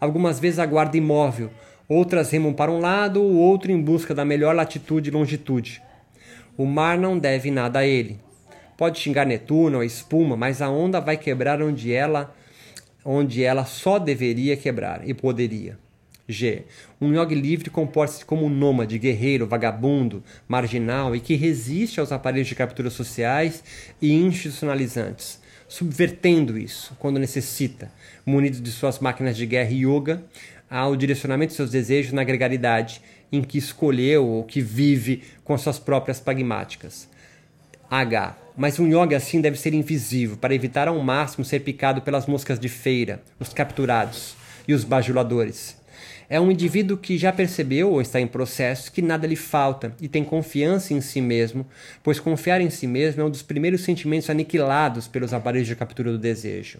Algumas 0.00 0.38
vezes 0.38 0.58
aguarda 0.58 0.96
imóvel, 0.96 1.50
outras 1.88 2.30
remam 2.30 2.52
para 2.52 2.70
um 2.70 2.80
lado, 2.80 3.20
o 3.20 3.36
outro 3.36 3.72
em 3.72 3.80
busca 3.80 4.14
da 4.14 4.24
melhor 4.24 4.54
latitude 4.54 5.10
e 5.10 5.12
longitude. 5.12 5.82
O 6.56 6.64
mar 6.66 6.96
não 6.96 7.18
deve 7.18 7.50
nada 7.50 7.80
a 7.80 7.86
ele. 7.86 8.20
Pode 8.76 8.98
xingar 8.98 9.24
Netuno, 9.24 9.80
a 9.80 9.86
espuma, 9.86 10.36
mas 10.36 10.60
a 10.60 10.68
onda 10.68 11.00
vai 11.00 11.16
quebrar 11.16 11.62
onde 11.62 11.92
ela, 11.92 12.34
onde 13.04 13.42
ela 13.42 13.64
só 13.64 13.98
deveria 13.98 14.56
quebrar 14.56 15.08
e 15.08 15.12
poderia. 15.12 15.78
G. 16.26 16.62
Um 17.00 17.12
yogi 17.12 17.34
livre 17.34 17.68
comporta-se 17.68 18.24
como 18.24 18.46
um 18.46 18.48
nômade, 18.48 18.98
guerreiro, 18.98 19.46
vagabundo, 19.46 20.22
marginal 20.48 21.14
e 21.14 21.20
que 21.20 21.34
resiste 21.34 22.00
aos 22.00 22.12
aparelhos 22.12 22.48
de 22.48 22.54
captura 22.54 22.88
sociais 22.88 23.62
e 24.00 24.12
institucionalizantes, 24.12 25.38
subvertendo 25.68 26.56
isso 26.56 26.96
quando 26.98 27.18
necessita, 27.18 27.92
munido 28.24 28.60
de 28.60 28.70
suas 28.70 28.98
máquinas 29.00 29.36
de 29.36 29.44
guerra 29.44 29.70
e 29.70 29.84
yoga, 29.86 30.24
ao 30.70 30.96
direcionamento 30.96 31.50
de 31.50 31.56
seus 31.56 31.70
desejos 31.70 32.12
na 32.12 32.24
gregaridade 32.24 33.02
em 33.30 33.42
que 33.42 33.58
escolheu 33.58 34.26
ou 34.26 34.44
que 34.44 34.60
vive 34.60 35.22
com 35.44 35.56
suas 35.58 35.78
próprias 35.78 36.20
pragmáticas. 36.20 37.08
H. 37.90 38.43
Mas 38.56 38.78
um 38.78 38.86
yoga 38.86 39.16
assim 39.16 39.40
deve 39.40 39.58
ser 39.58 39.74
invisível, 39.74 40.36
para 40.36 40.54
evitar 40.54 40.86
ao 40.86 40.98
máximo 41.00 41.44
ser 41.44 41.60
picado 41.60 42.02
pelas 42.02 42.26
moscas 42.26 42.58
de 42.58 42.68
feira, 42.68 43.20
os 43.40 43.52
capturados 43.52 44.36
e 44.68 44.72
os 44.72 44.84
bajuladores. 44.84 45.76
É 46.28 46.40
um 46.40 46.50
indivíduo 46.50 46.96
que 46.96 47.18
já 47.18 47.32
percebeu 47.32 47.90
ou 47.90 48.00
está 48.00 48.20
em 48.20 48.26
processo 48.26 48.92
que 48.92 49.02
nada 49.02 49.26
lhe 49.26 49.36
falta 49.36 49.94
e 50.00 50.08
tem 50.08 50.24
confiança 50.24 50.94
em 50.94 51.00
si 51.00 51.20
mesmo, 51.20 51.66
pois 52.02 52.20
confiar 52.20 52.60
em 52.60 52.70
si 52.70 52.86
mesmo 52.86 53.22
é 53.22 53.24
um 53.24 53.30
dos 53.30 53.42
primeiros 53.42 53.82
sentimentos 53.82 54.30
aniquilados 54.30 55.08
pelos 55.08 55.34
aparelhos 55.34 55.68
de 55.68 55.76
captura 55.76 56.12
do 56.12 56.18
desejo. 56.18 56.78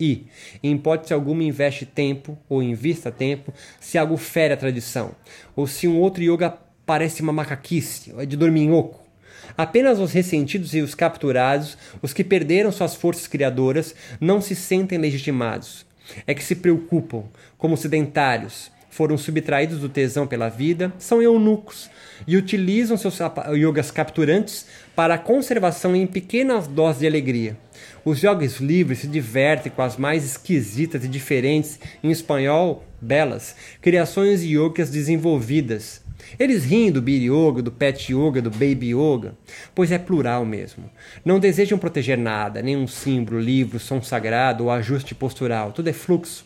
E, 0.00 0.26
em 0.62 0.74
hipótese 0.74 1.12
alguma, 1.12 1.44
investe 1.44 1.84
tempo 1.84 2.38
ou 2.48 2.62
invista 2.62 3.12
tempo 3.12 3.52
se 3.78 3.98
algo 3.98 4.16
fere 4.16 4.54
a 4.54 4.56
tradição, 4.56 5.14
ou 5.54 5.66
se 5.66 5.86
um 5.86 5.98
outro 5.98 6.22
yoga 6.22 6.56
parece 6.86 7.20
uma 7.20 7.32
macaquice, 7.32 8.12
é 8.16 8.24
de 8.24 8.36
dorminhoco. 8.36 9.09
Apenas 9.56 9.98
os 9.98 10.12
ressentidos 10.12 10.74
e 10.74 10.80
os 10.80 10.94
capturados, 10.94 11.76
os 12.02 12.12
que 12.12 12.24
perderam 12.24 12.72
suas 12.72 12.94
forças 12.94 13.26
criadoras, 13.26 13.94
não 14.20 14.40
se 14.40 14.54
sentem 14.54 14.98
legitimados. 14.98 15.86
É 16.26 16.34
que 16.34 16.42
se 16.42 16.56
preocupam, 16.56 17.24
como 17.56 17.76
sedentários, 17.76 18.70
foram 18.90 19.16
subtraídos 19.16 19.78
do 19.78 19.88
tesão 19.88 20.26
pela 20.26 20.48
vida, 20.48 20.92
são 20.98 21.22
eunucos 21.22 21.88
e 22.26 22.36
utilizam 22.36 22.96
seus 22.96 23.18
yogas 23.54 23.90
capturantes 23.90 24.66
para 24.96 25.14
a 25.14 25.18
conservação 25.18 25.94
em 25.94 26.06
pequenas 26.06 26.66
doses 26.66 27.00
de 27.00 27.06
alegria. 27.06 27.56
Os 28.04 28.20
yogis 28.20 28.56
livres 28.56 28.98
se 28.98 29.06
divertem 29.06 29.70
com 29.70 29.80
as 29.80 29.96
mais 29.96 30.24
esquisitas 30.24 31.04
e 31.04 31.08
diferentes, 31.08 31.78
em 32.02 32.10
espanhol, 32.10 32.84
belas, 33.00 33.54
criações 33.80 34.42
yogas 34.42 34.90
desenvolvidas. 34.90 36.02
Eles 36.38 36.64
riem 36.64 36.90
do 36.90 37.02
Beer 37.02 37.22
Yoga, 37.22 37.62
do 37.62 37.70
Pet 37.70 38.12
Yoga, 38.12 38.40
do 38.40 38.50
Baby 38.50 38.94
Yoga, 38.94 39.34
pois 39.74 39.92
é 39.92 39.98
plural 39.98 40.44
mesmo. 40.44 40.90
Não 41.24 41.38
desejam 41.38 41.78
proteger 41.78 42.16
nada, 42.16 42.62
nenhum 42.62 42.86
símbolo, 42.86 43.40
livro, 43.40 43.78
som 43.78 44.02
sagrado 44.02 44.64
ou 44.64 44.70
ajuste 44.70 45.14
postural, 45.14 45.72
tudo 45.72 45.88
é 45.88 45.92
fluxo. 45.92 46.44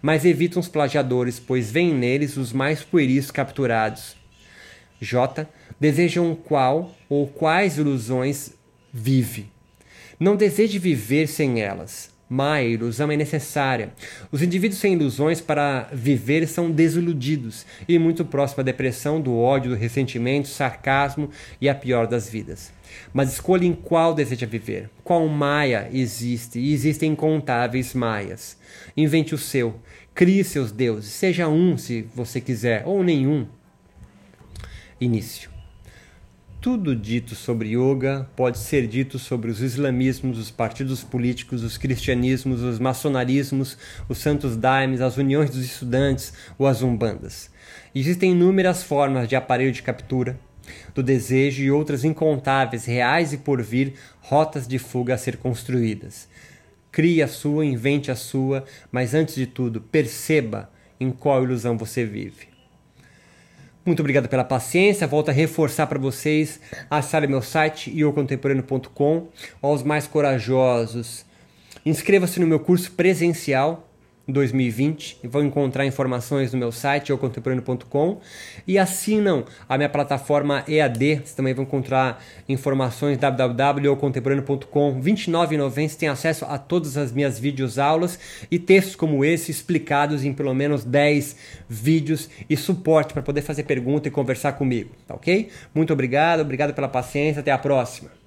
Mas 0.00 0.24
evitam 0.24 0.60
os 0.60 0.68
plagiadores, 0.68 1.38
pois 1.38 1.70
veem 1.70 1.94
neles 1.94 2.36
os 2.36 2.52
mais 2.52 2.82
pueris 2.82 3.30
capturados. 3.30 4.16
J. 5.00 5.46
Desejam 5.78 6.34
qual 6.34 6.94
ou 7.08 7.26
quais 7.26 7.76
ilusões 7.76 8.52
vive. 8.92 9.50
Não 10.18 10.34
deseje 10.34 10.78
viver 10.78 11.26
sem 11.26 11.60
elas. 11.60 12.15
Má 12.28 12.60
ilusão 12.60 13.10
é 13.10 13.16
necessária. 13.16 13.92
Os 14.32 14.42
indivíduos 14.42 14.80
sem 14.80 14.94
ilusões 14.94 15.40
para 15.40 15.88
viver 15.92 16.48
são 16.48 16.70
desiludidos 16.70 17.64
e 17.88 17.98
muito 18.00 18.24
próximos 18.24 18.60
à 18.60 18.62
depressão, 18.64 19.20
do 19.20 19.36
ódio, 19.36 19.70
do 19.70 19.76
ressentimento, 19.76 20.48
sarcasmo 20.48 21.30
e 21.60 21.68
a 21.68 21.74
pior 21.74 22.08
das 22.08 22.28
vidas. 22.28 22.72
Mas 23.12 23.32
escolha 23.32 23.64
em 23.64 23.72
qual 23.72 24.12
deseja 24.12 24.46
viver. 24.46 24.90
Qual 25.04 25.26
Maia 25.28 25.88
existe? 25.92 26.58
E 26.58 26.72
existem 26.72 27.12
incontáveis 27.12 27.94
Maias. 27.94 28.58
Invente 28.96 29.34
o 29.34 29.38
seu. 29.38 29.80
Crie 30.14 30.42
seus 30.42 30.72
deuses. 30.72 31.12
Seja 31.12 31.46
um 31.46 31.78
se 31.78 32.02
você 32.14 32.40
quiser, 32.40 32.82
ou 32.86 33.04
nenhum. 33.04 33.46
Início. 35.00 35.55
Tudo 36.66 36.96
dito 36.96 37.36
sobre 37.36 37.76
yoga 37.76 38.28
pode 38.34 38.58
ser 38.58 38.88
dito 38.88 39.20
sobre 39.20 39.52
os 39.52 39.60
islamismos, 39.60 40.36
os 40.36 40.50
partidos 40.50 41.04
políticos, 41.04 41.62
os 41.62 41.78
cristianismos, 41.78 42.60
os 42.60 42.80
maçonarismos, 42.80 43.78
os 44.08 44.18
santos 44.18 44.56
daimes, 44.56 45.00
as 45.00 45.16
uniões 45.16 45.48
dos 45.50 45.64
estudantes 45.64 46.32
ou 46.58 46.66
as 46.66 46.82
umbandas. 46.82 47.52
Existem 47.94 48.32
inúmeras 48.32 48.82
formas 48.82 49.28
de 49.28 49.36
aparelho 49.36 49.70
de 49.70 49.80
captura 49.80 50.40
do 50.92 51.04
desejo 51.04 51.62
e 51.62 51.70
outras 51.70 52.02
incontáveis, 52.02 52.84
reais 52.84 53.32
e 53.32 53.38
por 53.38 53.62
vir, 53.62 53.94
rotas 54.20 54.66
de 54.66 54.80
fuga 54.80 55.14
a 55.14 55.18
ser 55.18 55.36
construídas. 55.36 56.28
Crie 56.90 57.22
a 57.22 57.28
sua, 57.28 57.64
invente 57.64 58.10
a 58.10 58.16
sua, 58.16 58.64
mas 58.90 59.14
antes 59.14 59.36
de 59.36 59.46
tudo, 59.46 59.80
perceba 59.80 60.68
em 60.98 61.12
qual 61.12 61.44
ilusão 61.44 61.78
você 61.78 62.04
vive. 62.04 62.55
Muito 63.86 64.00
obrigado 64.00 64.28
pela 64.28 64.42
paciência. 64.42 65.06
Volto 65.06 65.28
a 65.28 65.32
reforçar 65.32 65.86
para 65.86 65.96
vocês 65.96 66.58
acessarem 66.90 67.30
meu 67.30 67.40
site 67.40 67.88
iocontemporâneo.com. 67.96 69.28
Aos 69.62 69.84
mais 69.84 70.08
corajosos, 70.08 71.24
inscreva-se 71.84 72.40
no 72.40 72.48
meu 72.48 72.58
curso 72.58 72.90
presencial 72.90 73.85
2020 74.28 75.20
e 75.22 75.28
vão 75.28 75.44
encontrar 75.44 75.86
informações 75.86 76.52
no 76.52 76.58
meu 76.58 76.72
site 76.72 77.10
eucontemporâneo.com 77.10 78.20
e 78.66 78.78
assinam 78.78 79.44
a 79.68 79.76
minha 79.76 79.88
plataforma 79.88 80.64
EAD, 80.66 81.16
vocês 81.16 81.34
também 81.34 81.54
vão 81.54 81.64
encontrar 81.64 82.22
informações 82.48 83.18
www.eucontemporâneo.com 83.18 84.92
R$ 84.92 85.12
29,90 85.12 85.96
tem 85.96 86.08
acesso 86.08 86.44
a 86.44 86.58
todas 86.58 86.96
as 86.96 87.12
minhas 87.12 87.38
vídeos 87.38 87.78
aulas 87.78 88.18
e 88.50 88.58
textos 88.58 88.96
como 88.96 89.24
esse 89.24 89.50
explicados 89.50 90.24
em 90.24 90.32
pelo 90.32 90.54
menos 90.54 90.84
10 90.84 91.36
vídeos 91.68 92.28
e 92.48 92.56
suporte 92.56 93.12
para 93.12 93.22
poder 93.22 93.42
fazer 93.42 93.62
pergunta 93.62 94.08
e 94.08 94.10
conversar 94.10 94.52
comigo, 94.52 94.90
tá 95.06 95.14
ok? 95.14 95.48
Muito 95.74 95.92
obrigado, 95.92 96.40
obrigado 96.40 96.74
pela 96.74 96.88
paciência, 96.88 97.40
até 97.40 97.52
a 97.52 97.58
próxima. 97.58 98.25